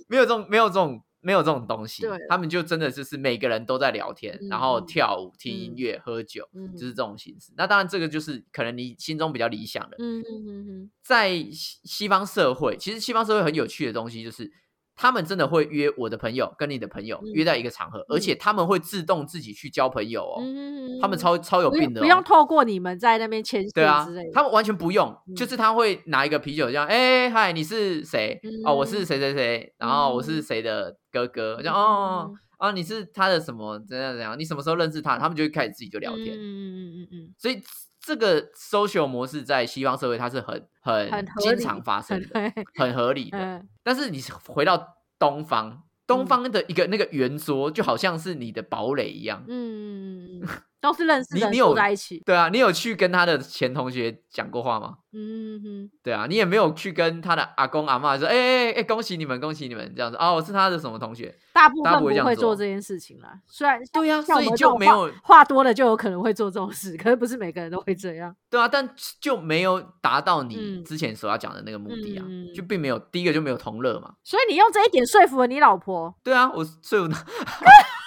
[0.07, 7.53] 没有这种没有这种没有这种东西，他们就真的就是每个人都在聊天，然后跳舞、听音嗯乐、喝酒，嗯就是这种形式。
[7.57, 9.97] 那当然，这个就是可能你心中比较理想的。
[9.99, 14.53] 嗯嗯嗯嗯，在西西方社会，其实西方社会很有趣的东西就是。
[14.99, 20.43] 他们真的会约我的朋友跟你的朋友嗯约在一个场合，而且他们会自动自己去交朋友哦。
[20.43, 28.41] 嗯他们超超有病的、哦，不用透过你们在那边牵对啊线之类的，，他们完全不用，嗯就是他会拿一个啤酒这样，哎、嗨，你是谁？
[28.67, 34.37] 哦，我是嗯谁谁谁，然后我是嗯谁的哥哥，这样哦嗯啊，你是他的什么怎样怎样？
[34.37, 35.17] 你什么时候认识他？
[35.17, 37.63] 他们就会开始自己就聊天，嗯嗯嗯嗯嗯所以
[38.09, 43.39] 这个 social 模式在西方社会它是很很经常发生的，很合理的。
[43.39, 49.45] 嗯但是你回到东方，东嗯方的一个那个圆桌就好像是你的堡垒一样。
[49.47, 50.41] 嗯，
[50.81, 54.99] 都是认识的人你你有住在一起，对啊，你有去跟他的前同学讲过话吗？
[55.13, 61.35] 嗯嗯嗯对啊，你也没有去跟他的阿公阿妈说，哎哎哎，恭喜你们，恭喜你们这样子啊，我是他的什么同学？
[61.53, 63.33] 大部分不会做做这件事情啦。
[63.49, 68.35] 虽然对呀、像所以就没有话多了就有可能会做这种事，可是不是每个人都会这样。
[68.51, 68.89] 对啊，但
[69.21, 74.13] 就没有达到你嗯之前所要讲的那个目的啊，就并没有第一个就没有同乐嘛。
[74.23, 77.09] 所以你用这一点说服了你老婆，对啊，我说服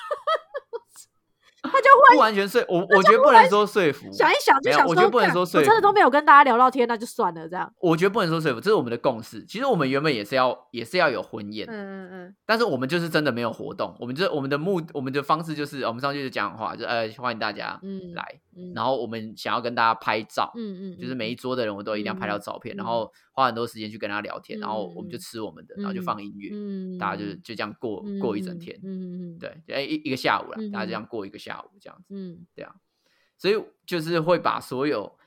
[1.64, 7.72] 他，就会不完全说，我我觉得不能说说服，想一想就想没有我觉得不能说说服真的都没有跟大家聊到天，那就算了这样。
[7.80, 9.46] 我觉得不能说说服，这是我们的共识。
[9.46, 32.46] 其实我们原本也是要也是要有婚宴，嗯嗯嗯但是我们就是真的没有活动，我们就我们的目我们的方式就是我们上去就讲话，就呃欢迎大家嗯，来，嗯，然后我们想要跟大家拍照，嗯嗯，就是每一桌的人我都一定要拍到照片，嗯然后花很多时间去跟他聊天，然后我们就嗯吃我们的，然后就放音乐，嗯，大家就就这样过过一整天，嗯嗯嗯，对，就哎一一个下午了，嗯大家这样过一个下午这样子，嗯。
[33.38, 33.56] 所以
[33.88, 35.18] 就是会把所有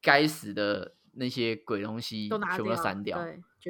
[0.00, 3.22] 该死的那些鬼东西都全部都删掉，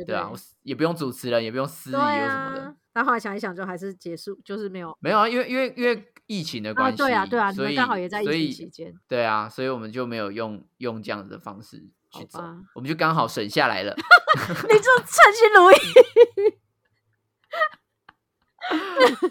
[0.07, 2.77] 对，啊，我也不用主持人，也不用司仪什么的啊。。
[2.92, 11.79] 但后来想一想，就还是结束，就是没有没有啊，因为因为因为疫情的啊，关系，对啊对啊，你所以们刚好也在疫情期间，对啊，所以我们就没有用用这样子的方式
[12.11, 12.40] 去走，
[12.74, 13.94] 我们就刚好省下来了。
[14.37, 15.76] 你就称心如意，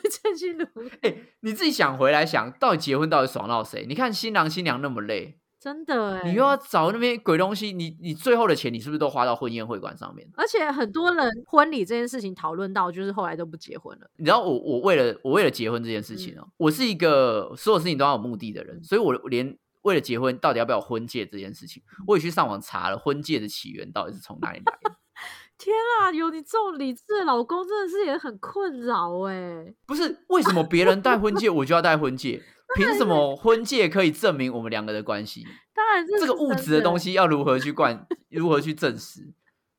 [0.09, 3.85] 称心如意，哎、你自己想回来想，到底结婚到底爽到谁？
[3.87, 10.25] 你看新郎新娘那么累，真的哎，你又要找那边鬼东西，你你最后的钱你是不是都花到婚宴会馆上面？
[10.35, 14.09] 而且很多人婚礼这件事情讨论到，就是后来都不结婚了。
[14.15, 24.95] 你知道我我为了我为了结婚这件事情嗯哦、我是一个所有事情都要有目的的人，所以我连为了结婚到底要不要婚戒这件事情，我也去上网查了婚戒的起源到底是从哪里来的。
[25.59, 29.73] 天啊，有你这种理智的老公，真的是也很困扰哎。
[29.85, 32.41] 不是为什么别人戴婚戒我就要戴婚戒？
[32.75, 35.45] 凭什么婚戒可以证明我们两个的关系？
[35.73, 39.33] 当然这这个物质的东西要如何去灌，如何去证实，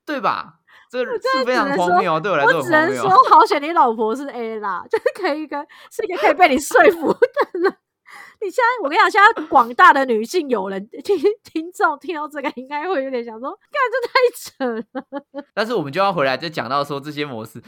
[0.05, 0.55] 对吧？
[0.91, 7.77] 这个是非常荒谬啊，对我来说我只能说好险你老婆是 A 啦， 就是可以跟是一个可以被你说服的人。
[8.43, 15.45] 你现在，我跟你讲，现在广大的女性友人听听众听到这个，应该会有点想说，干这太扯了。
[15.55, 17.63] 但是我们就要回来再讲到说这些模式，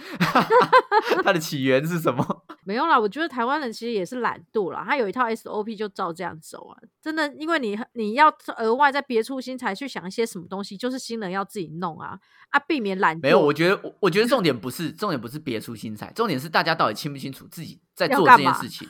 [1.23, 2.25] 它的起源是什么？
[2.65, 6.79] 没有啦，我觉得台湾人其实也是懒惰啦，他有一套 SOP 就照这样走啊。
[7.03, 12.19] 真的，因为你你要额外再别出心裁去想一些什么东西，就是新人要自己弄啊
[12.51, 13.23] 啊，避免懒惰。
[13.23, 18.87] 没有，我觉得我我觉得重点不是重点不是别出心裁，重点是大家到底清不清楚自己在做这件事情，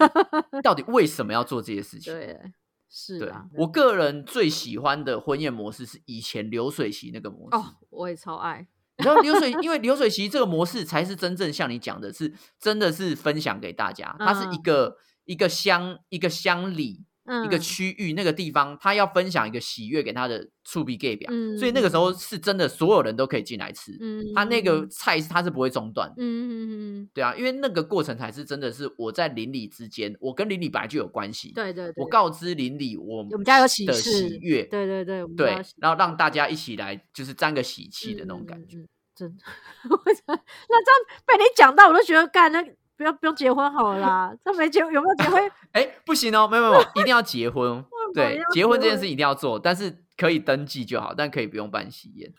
[0.62, 2.12] 到底为什么要做这些事情？
[2.12, 2.40] 对，
[2.88, 7.57] 是对啊，我个人最喜欢的婚宴模式是以前流水席那个模式。
[7.57, 8.66] 哦，我也超爱。
[8.98, 17.07] 你知道流水，因为流水席这个模式才是真正像你讲的是，真的是分享给大家，它是一嗯个一个乡一个乡里嗯，
[17.44, 26.14] 一个区域那个地方，他要分享一个喜悦给他的触笔 gay 表，嗯，所以那个时候是真的所有人都可以进来吃，嗯，他那个嗯菜是他是不会中断的。
[26.18, 38.78] 嗯嗯嗯嗯，对啊，因为那个过程才是真的是我在邻里之间，我跟邻里本来就有关系，对对对，我告知邻里我我们家有喜的喜悦，对对对，对，然后让大家一起来就是沾个喜气的那种感觉。
[38.78, 39.44] 嗯嗯嗯真的，
[39.90, 42.64] 我真的那这样被你讲到，我都觉得干那
[43.03, 45.51] 不要不用结婚好了啦， 这没结有没有结婚？
[45.73, 47.85] 哎，不行哦，没有没有，一定要结婚。
[48.15, 52.33] 对，结婚这件事一定要做，但是可以登记就好，但可以不用办喜宴。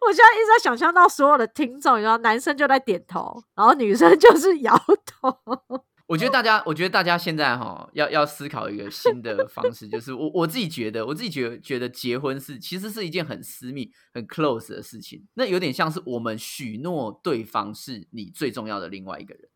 [0.00, 4.76] 我现在一直在想象到所有的听众，然后男生就在点头，然后女生就是摇
[5.06, 5.38] 头。
[6.08, 15.26] 我觉得大家，我觉得大家现在哈要要思考一个新的方式，就是我我自己觉得，我自己觉得觉得结婚是其实是一件很私密、很 close 的事情。
[15.34, 19.50] 那有点像是我们许诺对方是你最重要的另外一个人，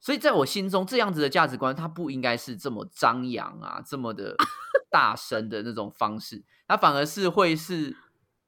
[0.00, 4.34] 所以在我心中，这样子的价值观，它不应该是这么张扬啊，这么的
[4.90, 7.94] 大声的那种方式，它反而是会是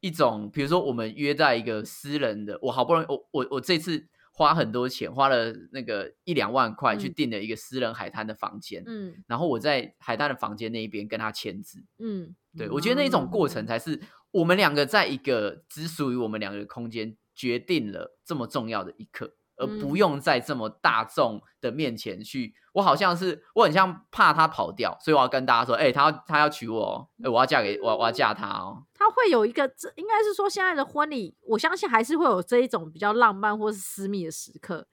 [0.01, 4.07] 一种，比如说我们约在一个私人的，我好不容易，我我我这次。
[4.37, 14.01] 花很多钱，花了那个一两万块去订了一个私人海滩的房间，嗯，然后我在海滩的房间那一边跟他签字，嗯，对我觉得那种过程才是
[14.33, 19.37] 我们两个在一个只属于我们两个的空间决定了这么重要的一刻。
[19.57, 28.85] 而不用在这么大众的面前去，我好像是我很像怕他跑掉，所以我要跟大家说，哎，他要他要娶我，哎，我要嫁给我，我要嫁他哦。
[29.05, 34.87] 他会有一个，这应该是说现在的婚礼，我相信还是会有这一种比较浪漫或是私密的时刻，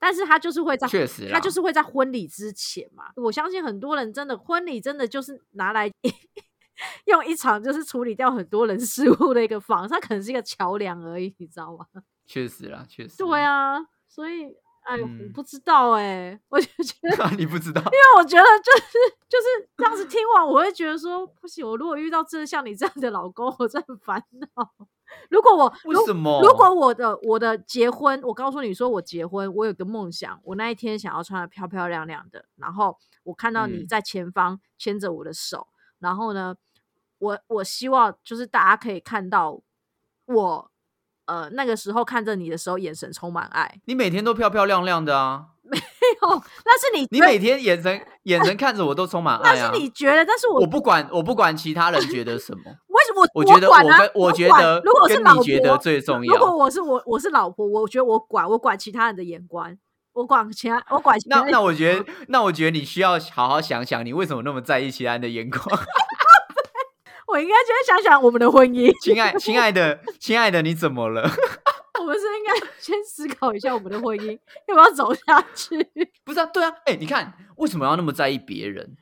[0.00, 3.04] 但是他就是会在，确实，他就是会在婚礼之前嘛。
[3.14, 5.88] 我相信很多人真的婚礼真的就是拿来
[7.06, 11.86] 用一场就是处理掉很多人事物的一个房，它可能是一个桥梁而已，你知道吗？
[12.26, 13.16] 确实啦，确实。
[13.16, 13.78] 对啊，
[14.08, 18.92] 所以，哎，我不知道哎，我就觉得 你不知道，因为我觉得就是
[19.28, 24.22] 就是这样子听完，我会觉得说不行，我如果遇到真的像你这样的老公，我真的很烦
[24.54, 24.70] 恼。
[25.28, 26.40] 如果我为什么？
[26.40, 35.66] 如果我的我的结婚，我告诉你说我结婚，我有个梦想，我那一天想要穿的漂漂亮亮的，然后我看到你在前方牵着我的手，
[35.98, 36.54] 然后呢，
[37.18, 39.60] 我我希望就是大家可以看到
[40.26, 40.70] 我。
[41.26, 43.80] 呃，那个时候看着你的时候，眼神充满爱。
[43.84, 45.46] 你每天都漂漂亮亮的啊？
[45.68, 45.76] 没
[46.22, 47.08] 有，那是你。
[47.10, 49.70] 你每天眼神眼神看着我都充满爱啊。
[49.70, 52.60] 那是你觉得，但是我我不管，我不管其他人觉得什么。
[52.86, 53.28] 为什么？
[53.34, 56.34] 我觉得我跟我觉得，如果是老婆最重要。
[56.34, 59.76] 如果我是我，我是老婆，我觉得我管，我管其他人的眼光，
[60.12, 61.18] 我管其他，我管。
[61.26, 65.60] 那那我觉得，那我觉得你需要好好想想，你为什么那么在意其他人的眼光。
[67.26, 71.28] 我应该先想想我们的婚姻， 亲爱 亲爱的亲爱的，你怎么了？
[71.98, 75.76] 我们是应该 先思考一下我们的婚姻要不要走下去？
[76.24, 78.96] 不是啊，对啊，哎，你看为什么要那么在意别人？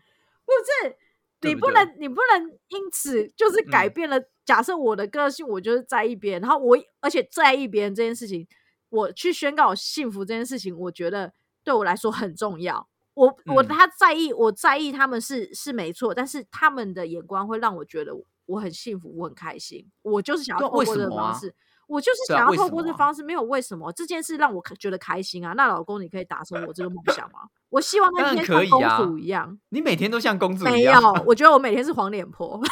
[0.47, 0.97] 不是
[1.43, 4.21] 你不能，你不能因此就是改变了。
[4.45, 8.47] 假设我的个性，我就是在意别人，然后我而且在意别人这件事情，
[8.91, 11.33] 我去宣告幸福这件事情，我觉得
[11.63, 12.89] 对我来说很重要。
[13.15, 18.13] 我我他在意，我在意他们是是没错，但是他们的眼光会让我觉得
[18.47, 19.89] 我很幸福，我很开心。
[20.03, 21.55] 我就是想要透过这个方式，
[21.87, 25.53] 我就是想要透过这方式，没有为什么这件事让我觉得开心啊？
[25.53, 27.41] 那老公，你可以达成我这个梦想吗？
[27.71, 31.01] 我希望那天像公主一样，你每天都像公 主一样。
[31.01, 32.61] 没有，我觉得我每天是黄脸婆。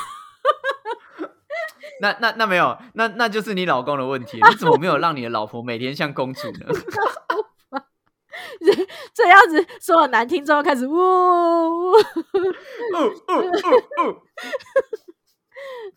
[2.00, 4.40] 那那那没有，那那就是你老公的问题。
[4.50, 6.66] 你怎么没有让你的老婆每天像公主呢？
[9.14, 11.96] 这样子说的难听之后，开始呜呜呜呜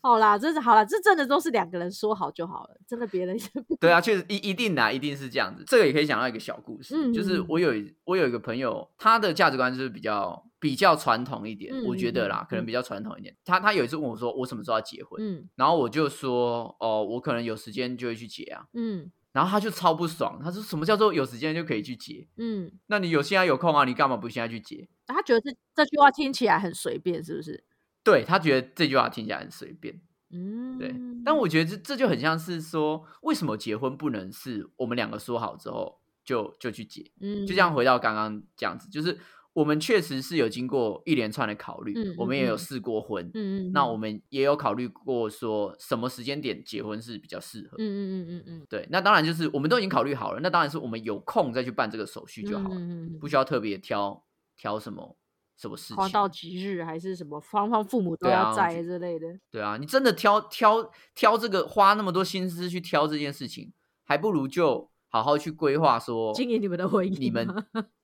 [0.00, 3.36] 好啦，这是好了，这真的都是两个人说好就好了，真的别人
[3.80, 5.64] 对啊，确实一一定的，一定是这样子。
[5.66, 7.72] 这个也可以讲到一个小故事，就是我有
[8.04, 13.34] 我有一个朋友，他的价值观就是比较比较传统一点，我觉得啦，可能比较传统一点。
[13.44, 15.20] 他他有一次问我说，我什么时候要结婚？
[15.20, 18.66] 嗯，然后我就说，哦，我可能有时间就会去结啊。
[18.74, 19.10] 嗯。
[19.36, 22.26] 然后他就超不爽，他说：“什么叫做有时间就可以去结？
[22.38, 23.84] 嗯，那你有现在有空啊？
[23.84, 27.62] 你干嘛不现在去结？”他觉得这这句话听起来很随便，是不是？
[28.02, 30.94] 对他觉得这句话听起来很随便，嗯，对。
[31.22, 37.04] 但我觉得这这就很像是说，为什么结婚不能是我们两个说好之后就就去结？
[37.20, 39.18] 嗯，就这样回到刚刚这样子，就是。
[39.56, 52.76] 我们确实是有经过一连串的考虑，我们也有试过婚，嗯嗯，那我们也有考虑过说什么时间点结婚是比较适合，嗯嗯嗯嗯嗯，对，那当然就是我们都已经考虑好了，那当然是我们有空再去办这个手续就好了，
[53.18, 54.22] 不需要特别挑
[54.58, 55.16] 挑什么
[55.56, 63.72] 什么事情，到吉日还是什么双方父母都要在之类的，对啊，你真的挑挑挑这个花那么多心思去挑这件事情，
[64.04, 67.48] 还不如就好好去规划说经营你们的婚姻，你们。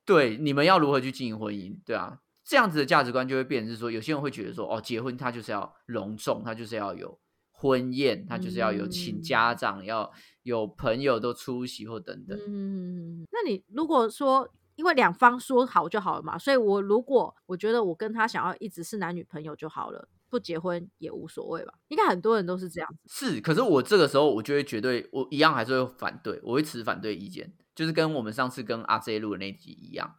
[0.04, 1.78] 对，你们要如何去经营婚姻？
[1.86, 7.18] 对啊，这样子的价值观就会变成是说，有些人会觉得说，哦，结婚他就是要隆重，他就是要有
[7.50, 10.10] 婚宴，他就是要有请家长，要
[10.42, 12.36] 有朋友都出席或等等。
[12.48, 21.74] 嗯，那你如果说，因为两方说好就好了嘛，所以我如果我觉得我跟他想要一直是男女朋友就好了，不结婚也无所谓吧？
[21.88, 22.98] 应该很多人都是这样子。
[23.06, 27.54] 是，可是我这个时候我就会绝对，我一样还是会反对，我会持反对意见。
[27.74, 30.14] 就是跟我们上次跟阿 J 录的那集一样，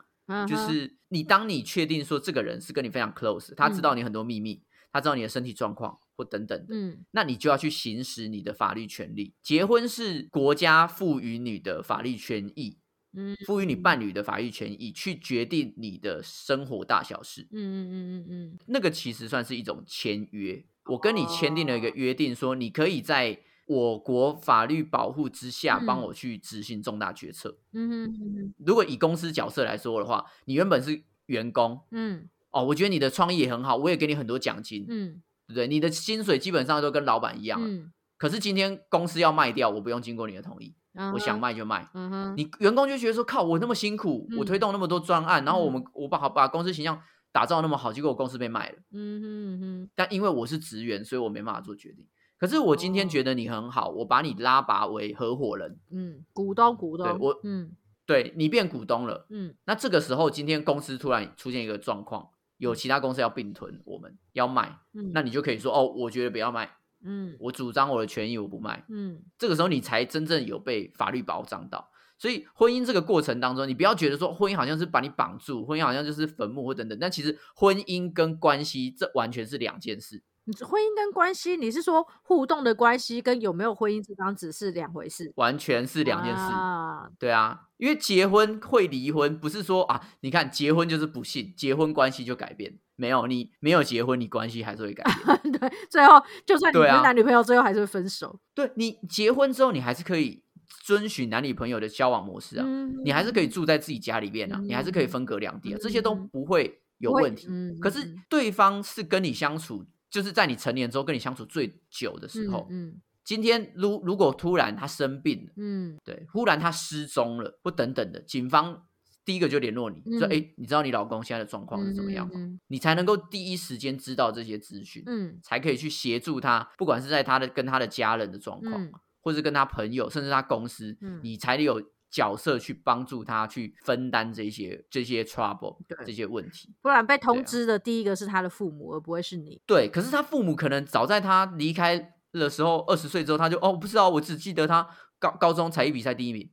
[0.47, 9.33] 就是你当你确定说这个人是跟你非常 close，他知道你很多秘密，他知道你的身体状况或等等的，嗯，那你就要去行使你的法律权利。
[9.41, 12.79] 结婚是国家赋予你的法律权益，
[13.15, 17.47] 嗯赋予你伴侣的法律权益，去决定你的生活大小事。
[17.51, 27.57] 嗯嗯嗯嗯嗯，那个其实算是一种签约，我跟你签订了一个约定，说你可以在我国法律保护之下，帮嗯我去执行重大决策。
[27.71, 35.67] 嗯哼嗯哼如果以公司角色来说的话，你原本是员工嗯哦，我觉得你的创意也很好，我也给你很多奖金，嗯对不对？
[35.67, 37.67] 你的薪水基本上都跟老板一样了。
[37.67, 41.89] 嗯可是今天公司要卖掉，我不用经过你的同意，嗯，我想卖就卖。
[41.93, 47.01] 嗯哼，你员工就觉得说，靠，我那么辛苦，我推嗯动那么多专案，然后我们我把好把公司形象
[47.33, 48.75] 打造那么好，结果我公司被卖了。
[48.91, 52.07] 嗯哼嗯哼但因为我是职员，所以我没办法做决定。
[52.43, 57.71] 可是我今天哦觉得你很好，我把你拉拔为合伙人，嗯，股东股东，对我嗯
[58.05, 59.25] 对你变股东了。
[59.29, 62.27] 嗯那这个时候，今天公司突然出现一个状况，
[62.57, 66.69] 有其他公司要并吞，我们要卖，嗯，那你就可以说，哦，我觉得不要卖，
[67.05, 68.83] 嗯我主张我的权益，我不卖。
[68.89, 71.91] 嗯这个时候你才真正有被法律保障到。
[72.19, 80.21] 所以婚姻这个过程当中，你不要觉得说婚姻好像是把你绑住，婚姻好像就是坟墓或等等，但其实婚姻跟关系这完全是两件事。
[80.45, 85.31] 你婚姻跟关系，你是说互动的关系跟有没有婚姻这张纸是两回事？
[85.35, 86.41] 完全是两件事。
[86.41, 92.77] 啊，对啊，因为结婚会离婚，不是说啊，你看结婚就是不幸，结婚关系就改变。
[92.95, 95.51] 没有，你没有结婚，你关系还是会改变。
[95.59, 98.39] 对，最后就算你对啊是男女朋友，最后还是会分手。
[98.53, 100.43] 对你结婚之后，你还是可以
[100.83, 107.47] 遵循男女朋友的交往模式啊，嗯你还是可以住在自己家里边啊，你还是可以分隔两地啊，这些都不会有问题。
[107.49, 109.83] 嗯可是对方是跟你相处，
[110.13, 113.01] 就是在你成年之后跟你相处最久的时候，嗯。
[113.23, 115.97] 今天如如果突然他生病了，嗯。
[116.03, 118.85] 对，忽然他失踪了，或等等的，警方
[119.25, 120.31] 第一个就联络你，说：“嗯。
[120.31, 122.59] 哎、你知道你老公现在的状况是怎么样吗？”嗯。
[122.67, 125.39] 你才能够第一时间知道这些资讯，嗯。
[125.41, 128.91] 才可以去协助他，不管是在他的跟他的家人的状况，嗯。
[129.21, 131.19] 或是跟他朋友，甚至他公司，嗯。
[131.23, 131.81] 你才有
[132.13, 136.71] 角色去帮助他去分担这些这些 trouble 对这些问题。
[136.79, 139.59] 不然被通知的第一个是他的父母，而不会是你。
[139.65, 144.87] 对，可是他父母可能早在他离开的时候，二十岁之后，他就哦，不知道，我只记得他
[145.17, 146.47] 高高中才艺比赛第一名，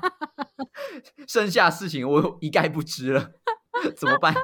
[1.26, 3.30] 剩下事情我一概不知了，
[3.96, 4.34] 怎么办？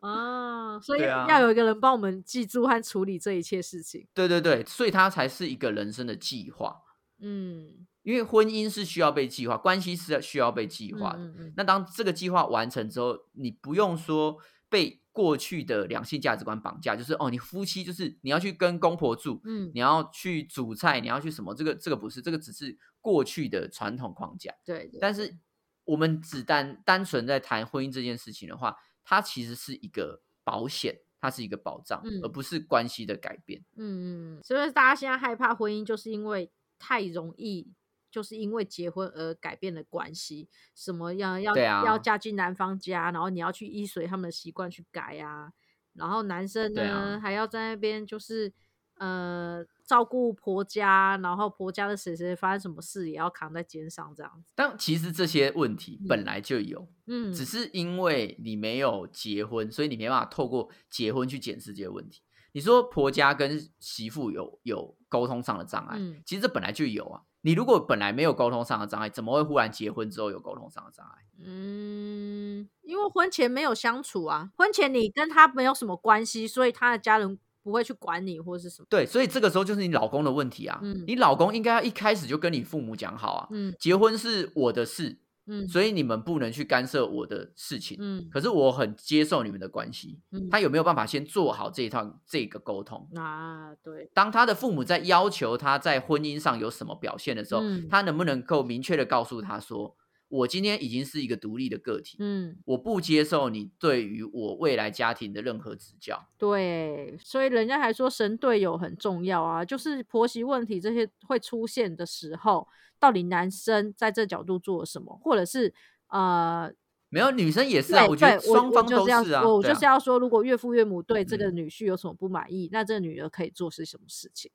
[0.00, 4.06] 啊， 所以要有一个人帮我们记住和处理这一切事情。
[4.12, 6.82] 对对对，所以他才是一个人生的计划，
[7.20, 11.18] 嗯，因为婚姻是需要被计划，关系是需要被计划的。
[11.18, 14.38] 嗯嗯那当这个计划完成之后，你不用说
[14.68, 21.52] 被过去的两性价值观绑架，就是哦，你夫妻就是你要去跟公婆住，嗯，你要去煮菜，你要去什么？
[21.52, 24.54] 这个这个不是，这个只是过去的传统框架。
[24.64, 25.36] 对对，但是
[25.82, 33.64] 我们只单单纯在谈婚姻这件事情的话，它其实是一个保险，它是一个保障，嗯而不是关系的改变。
[33.76, 37.72] 嗯嗯，所以大家现在害怕婚姻，就是因为太容易。
[38.16, 45.52] 就是因为结婚而改变了关系，什么样要、啊要嫁进男方家，然后你要去依随他们的习惯去改啊，
[45.92, 48.50] 然后男生呢、还要在那边就是
[48.96, 54.50] 呃照顾婆家，然后婆家的谁谁发生什么事也要扛在肩上这样子。
[54.54, 62.22] 但其实这些问题嗯本来就有，嗯，只是因为你没有结婚，所以你没办法透过结婚去检视这些问题。
[62.52, 67.20] 你说婆家跟媳妇有有沟通上的障碍，嗯其实这本来就有啊。
[67.46, 71.22] 你如果本来没有沟通上的障碍，怎么会忽然结婚之后有沟通上的障碍？
[71.44, 78.86] 嗯，因为婚前没有相处啊，婚前你跟他没有什么关系，所以他的家人不会去管你或是什么。
[78.90, 80.80] 对，所以这个时候就是你老公的问题啊。
[80.82, 85.16] 嗯你老公应该要一开始就跟你父母讲好啊，嗯结婚是我的事，
[85.46, 87.96] 嗯所以你们不能去干涉我的事情。
[88.00, 93.08] 嗯可是我很接受你们的关系，嗯，他有没有办法先做好这一套这个沟通？
[93.14, 99.96] 啊，对，当他的父母在要求他在婚姻上有什么表现的时候，嗯他能不能够明确的告诉他说
[100.28, 106.28] ：“我今天已经是一个独立的个体，嗯，我不接受你对于我未来家庭的任何指教。
[106.36, 112.66] 对，所以人家还说神队友很重要啊，就是婆媳问题这些会出现的时候，
[112.98, 115.72] 到底男生在这角度做了什么，或者是
[116.08, 116.72] 呃，”
[117.08, 119.46] 没有，女生也是啊，对我觉得双方都是啊。
[119.46, 124.50] 我就是要说，如果岳父岳母对这个嗯女婿有什么不满意，那这个女儿可以做是什么事情？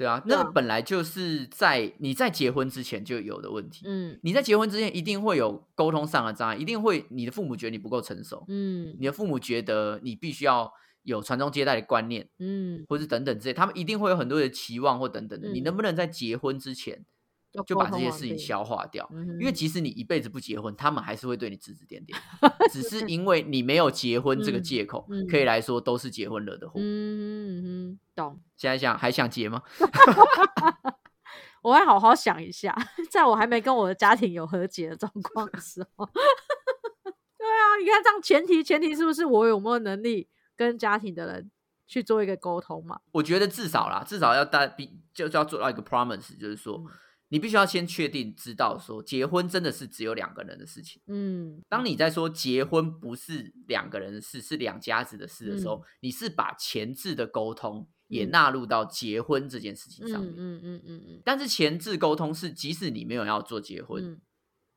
[0.00, 3.84] 对啊，那个本来就是在你在结婚之前就有的问题。
[3.86, 10.72] 嗯你在结婚之前一定会有沟通上的障碍，一定会你的父母觉得你不够成熟，嗯你的父母觉得你必须要
[11.02, 15.50] 有传宗接代的观念，嗯，或是等等之类，他们一定会有很多的期望或等等的。
[15.50, 17.04] 你能嗯不能在结婚之前
[17.52, 19.08] 就就把这些事情消化掉？
[19.12, 22.16] 嗯因为即使你一辈子不结婚，他们还是会对你指指点点，
[22.70, 26.74] 只是因为你没有结婚这个嗯借口，嗯可以来说都是结婚惹的祸。
[26.80, 28.40] 嗯哼嗯，懂。
[28.56, 29.62] 现在想还想结吗？
[31.62, 32.74] 我会好好想一下，
[33.10, 36.06] 在我还没跟我的家庭有和解的状况的时候。
[36.06, 41.50] 对啊，你看这样前提前提是不是我有没有能力跟家庭的人
[41.86, 43.00] 去做一个沟通嘛？
[43.12, 46.76] 我觉得至少啦，至少要大比就是要做到一个 promise，就是说。
[46.78, 46.86] 嗯
[47.30, 51.00] 你必须要先确定知道说结婚真的是只有两个人的事情。
[51.06, 60.32] 嗯，当你在说结婚不是两个人的事，是两家子的事的时候，你是把前置的沟通也嗯纳入到结婚这件事情上面。
[60.32, 64.20] 嗯嗯嗯嗯嗯但是前置沟通是，即使你没有要做结婚，嗯，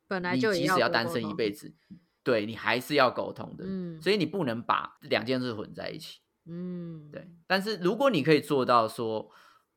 [0.08, 1.74] 本来你即使要单身一辈子，
[2.24, 3.66] 对你还是要沟通的。
[3.68, 6.20] 嗯所以你不能把两件事混在一起。
[6.46, 9.32] 嗯，对，但是如果你可以做到说，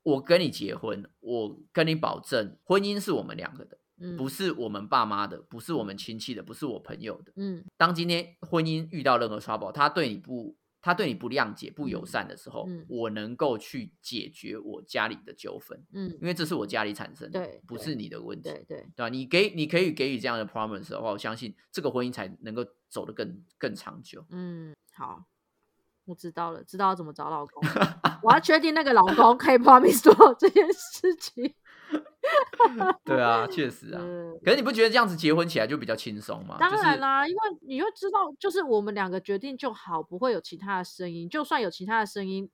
[0.07, 7.33] 我跟你结婚，我跟你保证，婚姻是我们两个的，嗯，不是我们爸妈的，不是我们亲戚的，不是我朋友的。
[7.35, 19.09] 嗯当今天婚姻遇到任何 trouble，他对你不，他对你不谅解、不友善的时候，嗯我能够去解决我家里的纠纷，嗯，因为这是我家里产生的，不是你的问题，对对，对吧？
[19.09, 24.25] 你给你可以给予这样的 promise 的话，我相信这个婚姻才能够走得更更长久。
[24.31, 25.25] 嗯，好，
[26.07, 27.63] 我知道了，知道要怎么找老公。
[28.23, 31.53] 我要确定那个老公可以 promise 做 这件事情。
[33.05, 34.01] 对啊，确实啊。
[34.01, 36.57] 嗯，可是你不觉得这样子结婚起来就比较轻松吗？
[36.59, 41.29] 当就是然啦，因为你就知道，就是我们两个决定就好，不会有其他的声音。
[41.29, 42.49] 就算有其他的声音，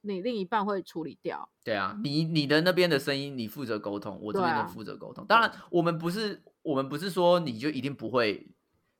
[0.00, 1.48] 你另一半会处理掉。
[1.62, 5.26] 对啊，你你的那边的声音你负责沟通，我这边负责沟通。
[5.26, 8.46] 当然，我们不是我们不是说你就一定不会。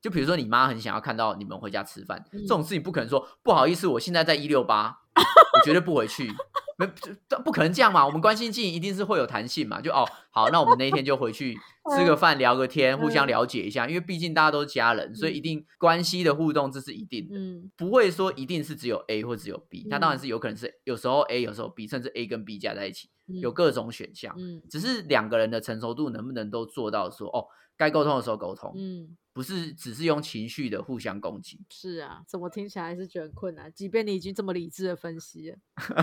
[0.05, 6.31] 就比如说，你妈很想要看到你们回家吃饭，嗯这种事情不可能说不好意思，我现在在一六八，我绝对不回去，
[6.77, 6.87] 没
[7.27, 8.05] 这不可能这样嘛。
[8.05, 9.81] 我们关系近，一定是会有弹性嘛。
[9.81, 11.57] 就哦，好，那我们那一天就回去
[11.97, 17.39] 吃个饭，聊个天，互相嗯了解一下，因为毕竟大家都是家人，所以一定关系的互动这是一定的。
[17.39, 24.35] 嗯不会说一定是只有 A 或只有 B，那当然嗯是有可能是有时候 A 有时候 B，甚至 A 跟 B 加在一起，嗯有各种选项。
[24.39, 27.47] 嗯只是两个人的成熟度能不能都做到说哦，
[27.77, 31.61] 该沟通的时候沟通，嗯，不是只是用情绪的互相攻击。
[31.71, 33.73] 是啊，怎么听起来还是觉得很困难？
[33.73, 35.59] 即便你已经这么理智的分析了，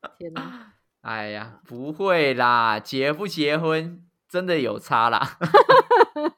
[0.00, 0.74] 哎天哪！
[1.00, 5.38] 哎呀，不会啦，结不结婚真的有差啦。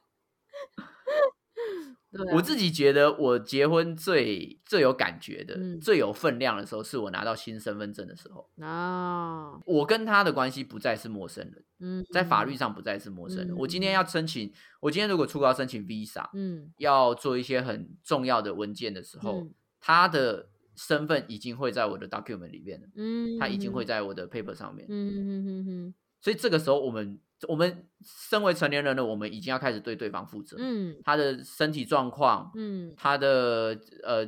[2.33, 5.79] 我自己觉得我结婚最最有感觉的、嗯。
[5.79, 8.49] 最有分量的时候，是我拿到新身份证的时候。
[8.59, 13.51] 啊，我跟他的关系不再是陌生人，嗯，在法律上不再是陌生人。
[13.51, 13.55] 嗯。
[13.57, 14.51] 我今天要申请，
[14.81, 19.53] 我今天如果出国要申请 visa，、嗯，要做一些很重要的文件的时候，嗯。
[19.79, 24.85] 他的身份已经会在我的 document 里面了，嗯，他已经会在我的 paper 上面。
[24.89, 25.93] 嗯，嗯嗯嗯嗯。
[26.19, 30.57] 所以这个时候，我们我们身为成年人了，我们已经要开始对对方负责。
[30.59, 34.27] 嗯他的身体状况，嗯他的呃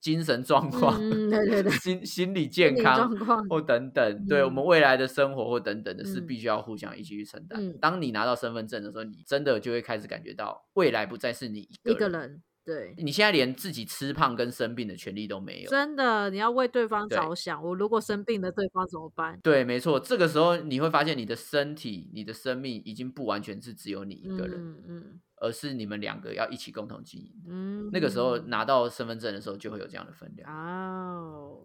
[0.00, 7.60] 精神状况，嗯，对对对，心心理健康状况或等等，对我们未来的生活或等等的是嗯必须要互相一起去承担。
[7.60, 15.70] 嗯当你拿到身份证的时候，你真的就会开始感觉到未来不再是你一个一个人，对，你现在连自己吃胖跟生病的权利都没有。
[15.70, 17.62] 真的，你要为对方着想。
[17.62, 19.38] 我如果生病了，对方怎么办？
[19.42, 27.32] 对，没错，这个时候你会发现你的身体、你的生命已经不完全是只有你一个人，嗯嗯而是你们两个要一起共同经营。
[27.46, 30.50] 嗯，那个时候拿到身份证的时候，就会有这样的分量。
[30.50, 31.58] 哦，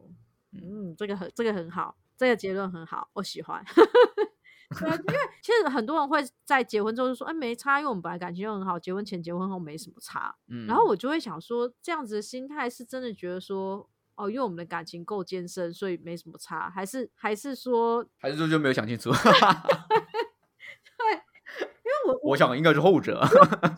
[0.52, 3.64] 嗯嗯，这个很这个很好，这个结论很好，我喜欢。
[4.78, 10.36] 对啊，因为其实很多人会在结婚之后就说，哎，没差，因为我们本来感情就很好，结婚前、结婚后没什么差。
[10.48, 19.10] 嗯，然后我就会想说，这样子的心态是真的觉得说，哦，因为我们的感情够坚深，所以没什么差，还是还是说，还是说就没有想清楚。
[21.00, 21.14] 对
[21.56, 23.26] 因为我我想应该是后者。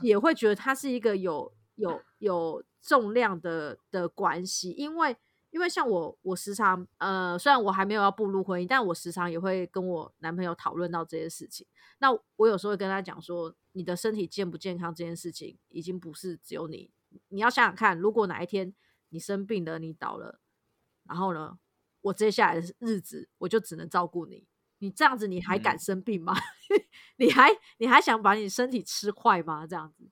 [0.01, 5.15] 也会觉得它是一个有有有重量的的关系，因为
[5.52, 11.68] 因为像我，我时常呃，虽然我还没有要步入婚姻，但我时常也会跟我男朋友讨论到这些事情。
[11.99, 16.89] 那我有时候会跟他讲说，你的身体健不健康这件事情，已经不是只有你，
[17.28, 18.74] 你要想想看，如果哪一天
[19.10, 20.39] 你生病了，你倒了，
[21.04, 21.60] 然后呢，
[22.02, 24.47] 我接下来的日子我就只能照顾你。
[24.80, 26.34] 你这样子，你还敢嗯生病吗？
[27.18, 29.68] 你还你还想把你身体吃坏吗？
[29.68, 30.10] 这样子，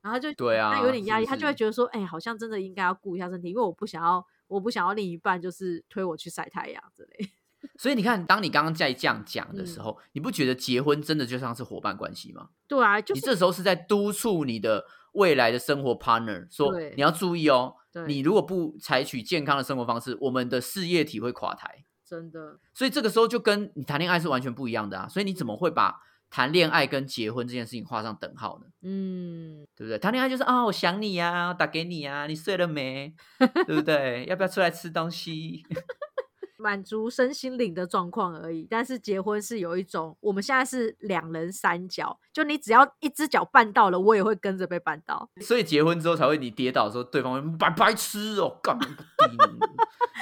[0.00, 7.30] 然后就对啊他有点压力，他就会是觉得说，哎、好像真的应该要顾一下身体，因为我不想要，我不想要另一半就是推我去晒太阳之类。
[7.78, 12.48] 所以你看，当你刚刚在这样讲的时嗯候，你不觉得结婚真的就像是伙伴关系吗？
[12.66, 17.74] 对啊，就是你这时候是在督促你的未来的生活 partner 说，你要注意哦，
[18.06, 21.84] 你如果不采取健康的生活方式，我们的事业体会垮台。
[22.04, 25.08] 真的，所以这个时候就跟你谈恋爱是完全不一样的啊！
[25.08, 25.98] 所以你怎么会把
[26.32, 28.66] 谈恋爱跟结婚这件事情画上等号呢？
[28.80, 29.98] 嗯，对不对？
[29.98, 33.12] 谈恋爱就是啊，我想你呀、打给你呀、你睡了没？
[33.66, 34.24] 对不对？
[34.26, 35.62] 要不要出来吃东西？
[36.56, 38.66] 满足身心灵的状况而已。
[38.70, 45.28] 但是结婚是有一种，我们现在是两人三脚，就你只要一只脚绊到了，我也会跟着被绊到。
[45.42, 48.94] 所以结婚之后才会你跌倒的时候，对方会白白痴哦，干嘛不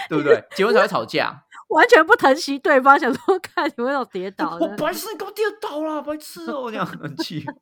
[0.09, 0.43] 对不对？
[0.57, 1.45] 结婚才会吵架。
[1.71, 4.77] 完全不疼惜对方，想说看你们有跌倒我的。
[4.77, 7.45] 白痴，你给我跌倒了，白痴哦，这样很气。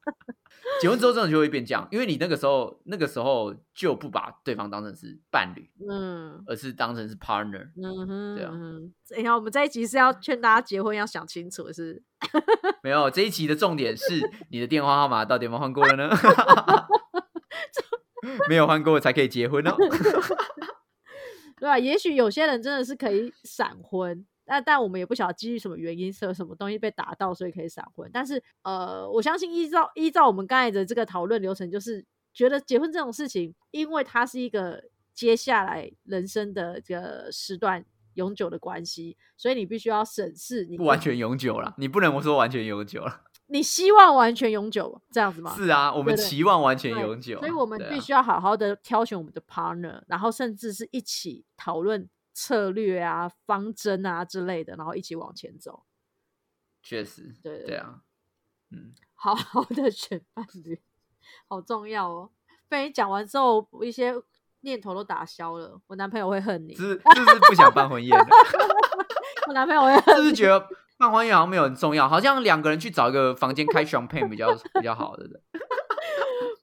[0.81, 7.69] 结婚之后真的就会变这样，因为你那个时候那个时候就不把对方当成是伴侣，嗯而是当成是 partner。
[7.77, 8.93] 嗯哼，对啊嗯哼。
[9.11, 12.03] 等一下，我们这一集是要劝大家结婚要想清楚，是
[12.83, 14.05] 没有这一集的重点是
[14.51, 16.11] 你的电话号码到底有没有换过了呢？
[18.49, 19.75] 没有换过才可以结婚哦。
[21.61, 28.09] 对吧、也许有些人真的是可以闪婚，但但我们也不晓得基于什么原因，是有什么东西被打到，所以可以闪婚。
[28.13, 34.83] 但是呃，我相信依照依照我们刚才的这个讨论流程，就是觉得结婚这种事情，因为它是一个
[35.13, 37.85] 接下来人生的这个时段
[38.15, 43.23] 永久的关系，所以你必须要审视你不完全永久了，你不能说完全永久了。
[43.51, 45.55] 你希望完全永久这样子吗？
[45.57, 55.83] 是啊，我们期望完全永久，所以我们必须要好好的挑选我们的 partner，然后甚至是一起讨论策略啊、方针啊之类的，然后一起往前走。
[56.83, 58.01] 确实，对对啊，
[58.71, 60.81] 嗯，好好的选伴侣，
[61.49, 62.31] 好重要哦。
[62.69, 64.15] 被你讲完之后，我一些
[64.61, 65.81] 念头都打消了。
[65.87, 68.27] 我男朋友会恨你，是是不是不想办婚宴了？
[69.49, 70.69] 我男朋友会是恨不是觉得
[70.99, 72.09] 办婚宴好像没有很重要？
[72.09, 75.41] 好像两个人去找一个房间开 champagne 比较 比较好，对不对？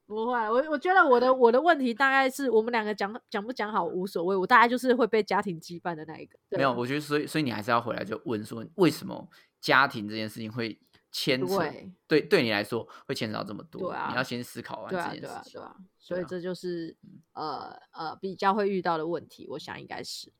[0.06, 6.38] 不会，我我觉得我的我的问题大概是我们两个讲讲不讲好无所谓，我大概就是会被家庭羁绊的那一个。
[6.50, 9.28] 没有，我觉得所以所以你还是要回来就问说，为什么
[9.60, 10.80] 家庭这件事情会
[11.12, 11.58] 牵扯？
[11.58, 15.60] 对对，对你来说会牵扯到这么多，对啊你要先思考完这件对啊事，情。
[15.60, 16.96] 对啊，所以啊这就是、
[17.34, 20.32] 呃呃比较会遇到的问题，我想应该是，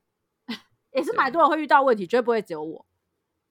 [0.94, 2.86] 也是蛮多人会遇到问题，绝对不会只有我。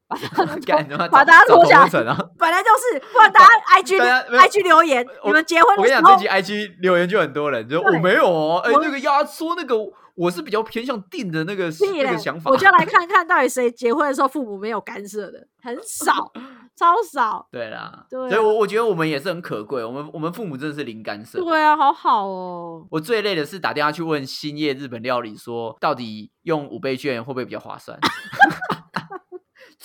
[1.12, 1.84] 把大家拖下！
[2.38, 3.48] 本来就是，不然大家
[3.82, 9.76] IG IG 留言，你们结婚我跟你讲，的时候这集 IG 留言就很多人，就我没有哦，哎，那个压缩那个，
[10.16, 12.52] 我是比较偏向定的那个那个想法。
[12.52, 16.32] 我就来看看到底谁结婚的时候父母没有干涉的，很少，
[16.78, 17.48] 超少。
[17.52, 21.40] 对啦，对啊所以我我觉得我们也是很可贵，我们我们父母真的是零干涉。
[21.44, 22.86] 对啊，好好哦。
[22.92, 27.98] 我最累的是打电话去问兴业日本料理，说到底用五倍券会不会比较划算？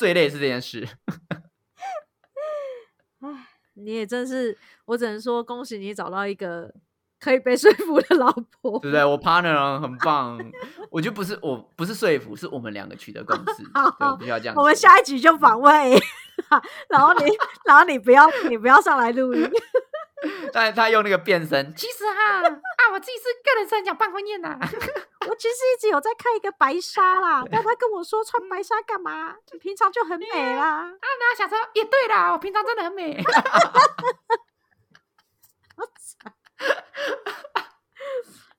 [0.00, 0.88] 最累是这件事。
[3.74, 6.72] 你也真是，我只能说恭喜你找到一个
[7.20, 8.78] 可以被说服的老婆。
[8.80, 9.04] 对不对？
[9.04, 10.40] 我 partner 很棒，
[10.90, 13.62] 我觉得不是我不是说服，是我们两个取得共识。
[13.62, 14.54] 对，我必须要这样。
[14.56, 15.98] 我们下一集就访问 A，
[16.88, 17.26] 然后你，
[17.66, 19.50] 然后你不要，你不要上来录音。
[20.50, 24.58] 但是他用那个变声， 其实哈啊，我自己是个人是很想办婚宴呐、
[25.30, 29.36] 我其实一直有在看一个白纱啦，但他跟我说穿白纱干嘛？
[29.60, 30.26] 平常就很美
[30.56, 30.86] 啦。
[30.86, 33.22] 啊，那想说也对啦，我平常真的很美。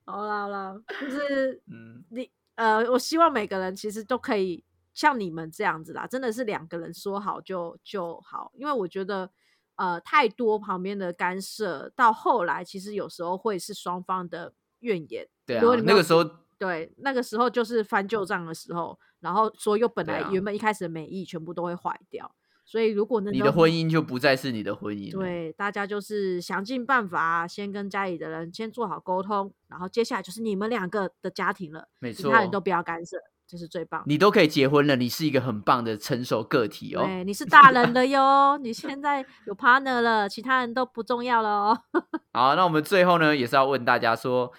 [0.05, 4.63] 好啦好啦，就是 嗯，你呃，我希望每个人其实都可以
[4.93, 9.29] 像你们这样子啦，真的是两个人说好就就好，因为我觉得
[9.75, 15.27] 呃太多旁边的干涉，到后来其实有时候会是双方的怨言。
[15.45, 16.23] 对啊那个时候
[16.61, 22.31] 对，那个时候就是翻旧账的时候，然后所有本来原本一开始的美意全部都会坏掉。
[22.63, 25.19] 所以如果能你的婚姻就不再是你的婚姻了。
[25.19, 34.03] 对，大家就是想尽办法，先跟家里的人先做好沟通，然后接下来就是你们两个的家庭了，没错其他人都不要干涉，这是最棒。
[34.05, 37.03] 你都可以结婚了，你是一个很棒的成熟个体哦。
[37.03, 41.79] 对，你是大人了 哟，你现在有 partner 了，其他人都不重要了哦。
[42.31, 44.53] 好，那我们最后呢，也是要问大家说，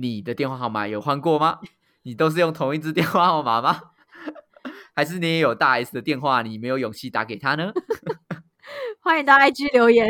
[0.00, 1.58] 你的电话号码有换过吗？
[2.04, 3.80] 你都是用同一只电话号码吗？
[4.94, 7.72] 还是你也有大 S 的电话，你没有勇气打给他呢？
[9.00, 10.08] 欢迎到 IG 留言。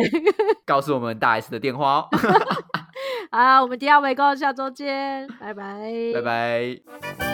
[0.67, 2.09] 告诉我们大 S 的电话哦。
[3.31, 6.23] 好，我们第二位公，下周见，拜拜，拜。
[6.23, 7.28] 拜。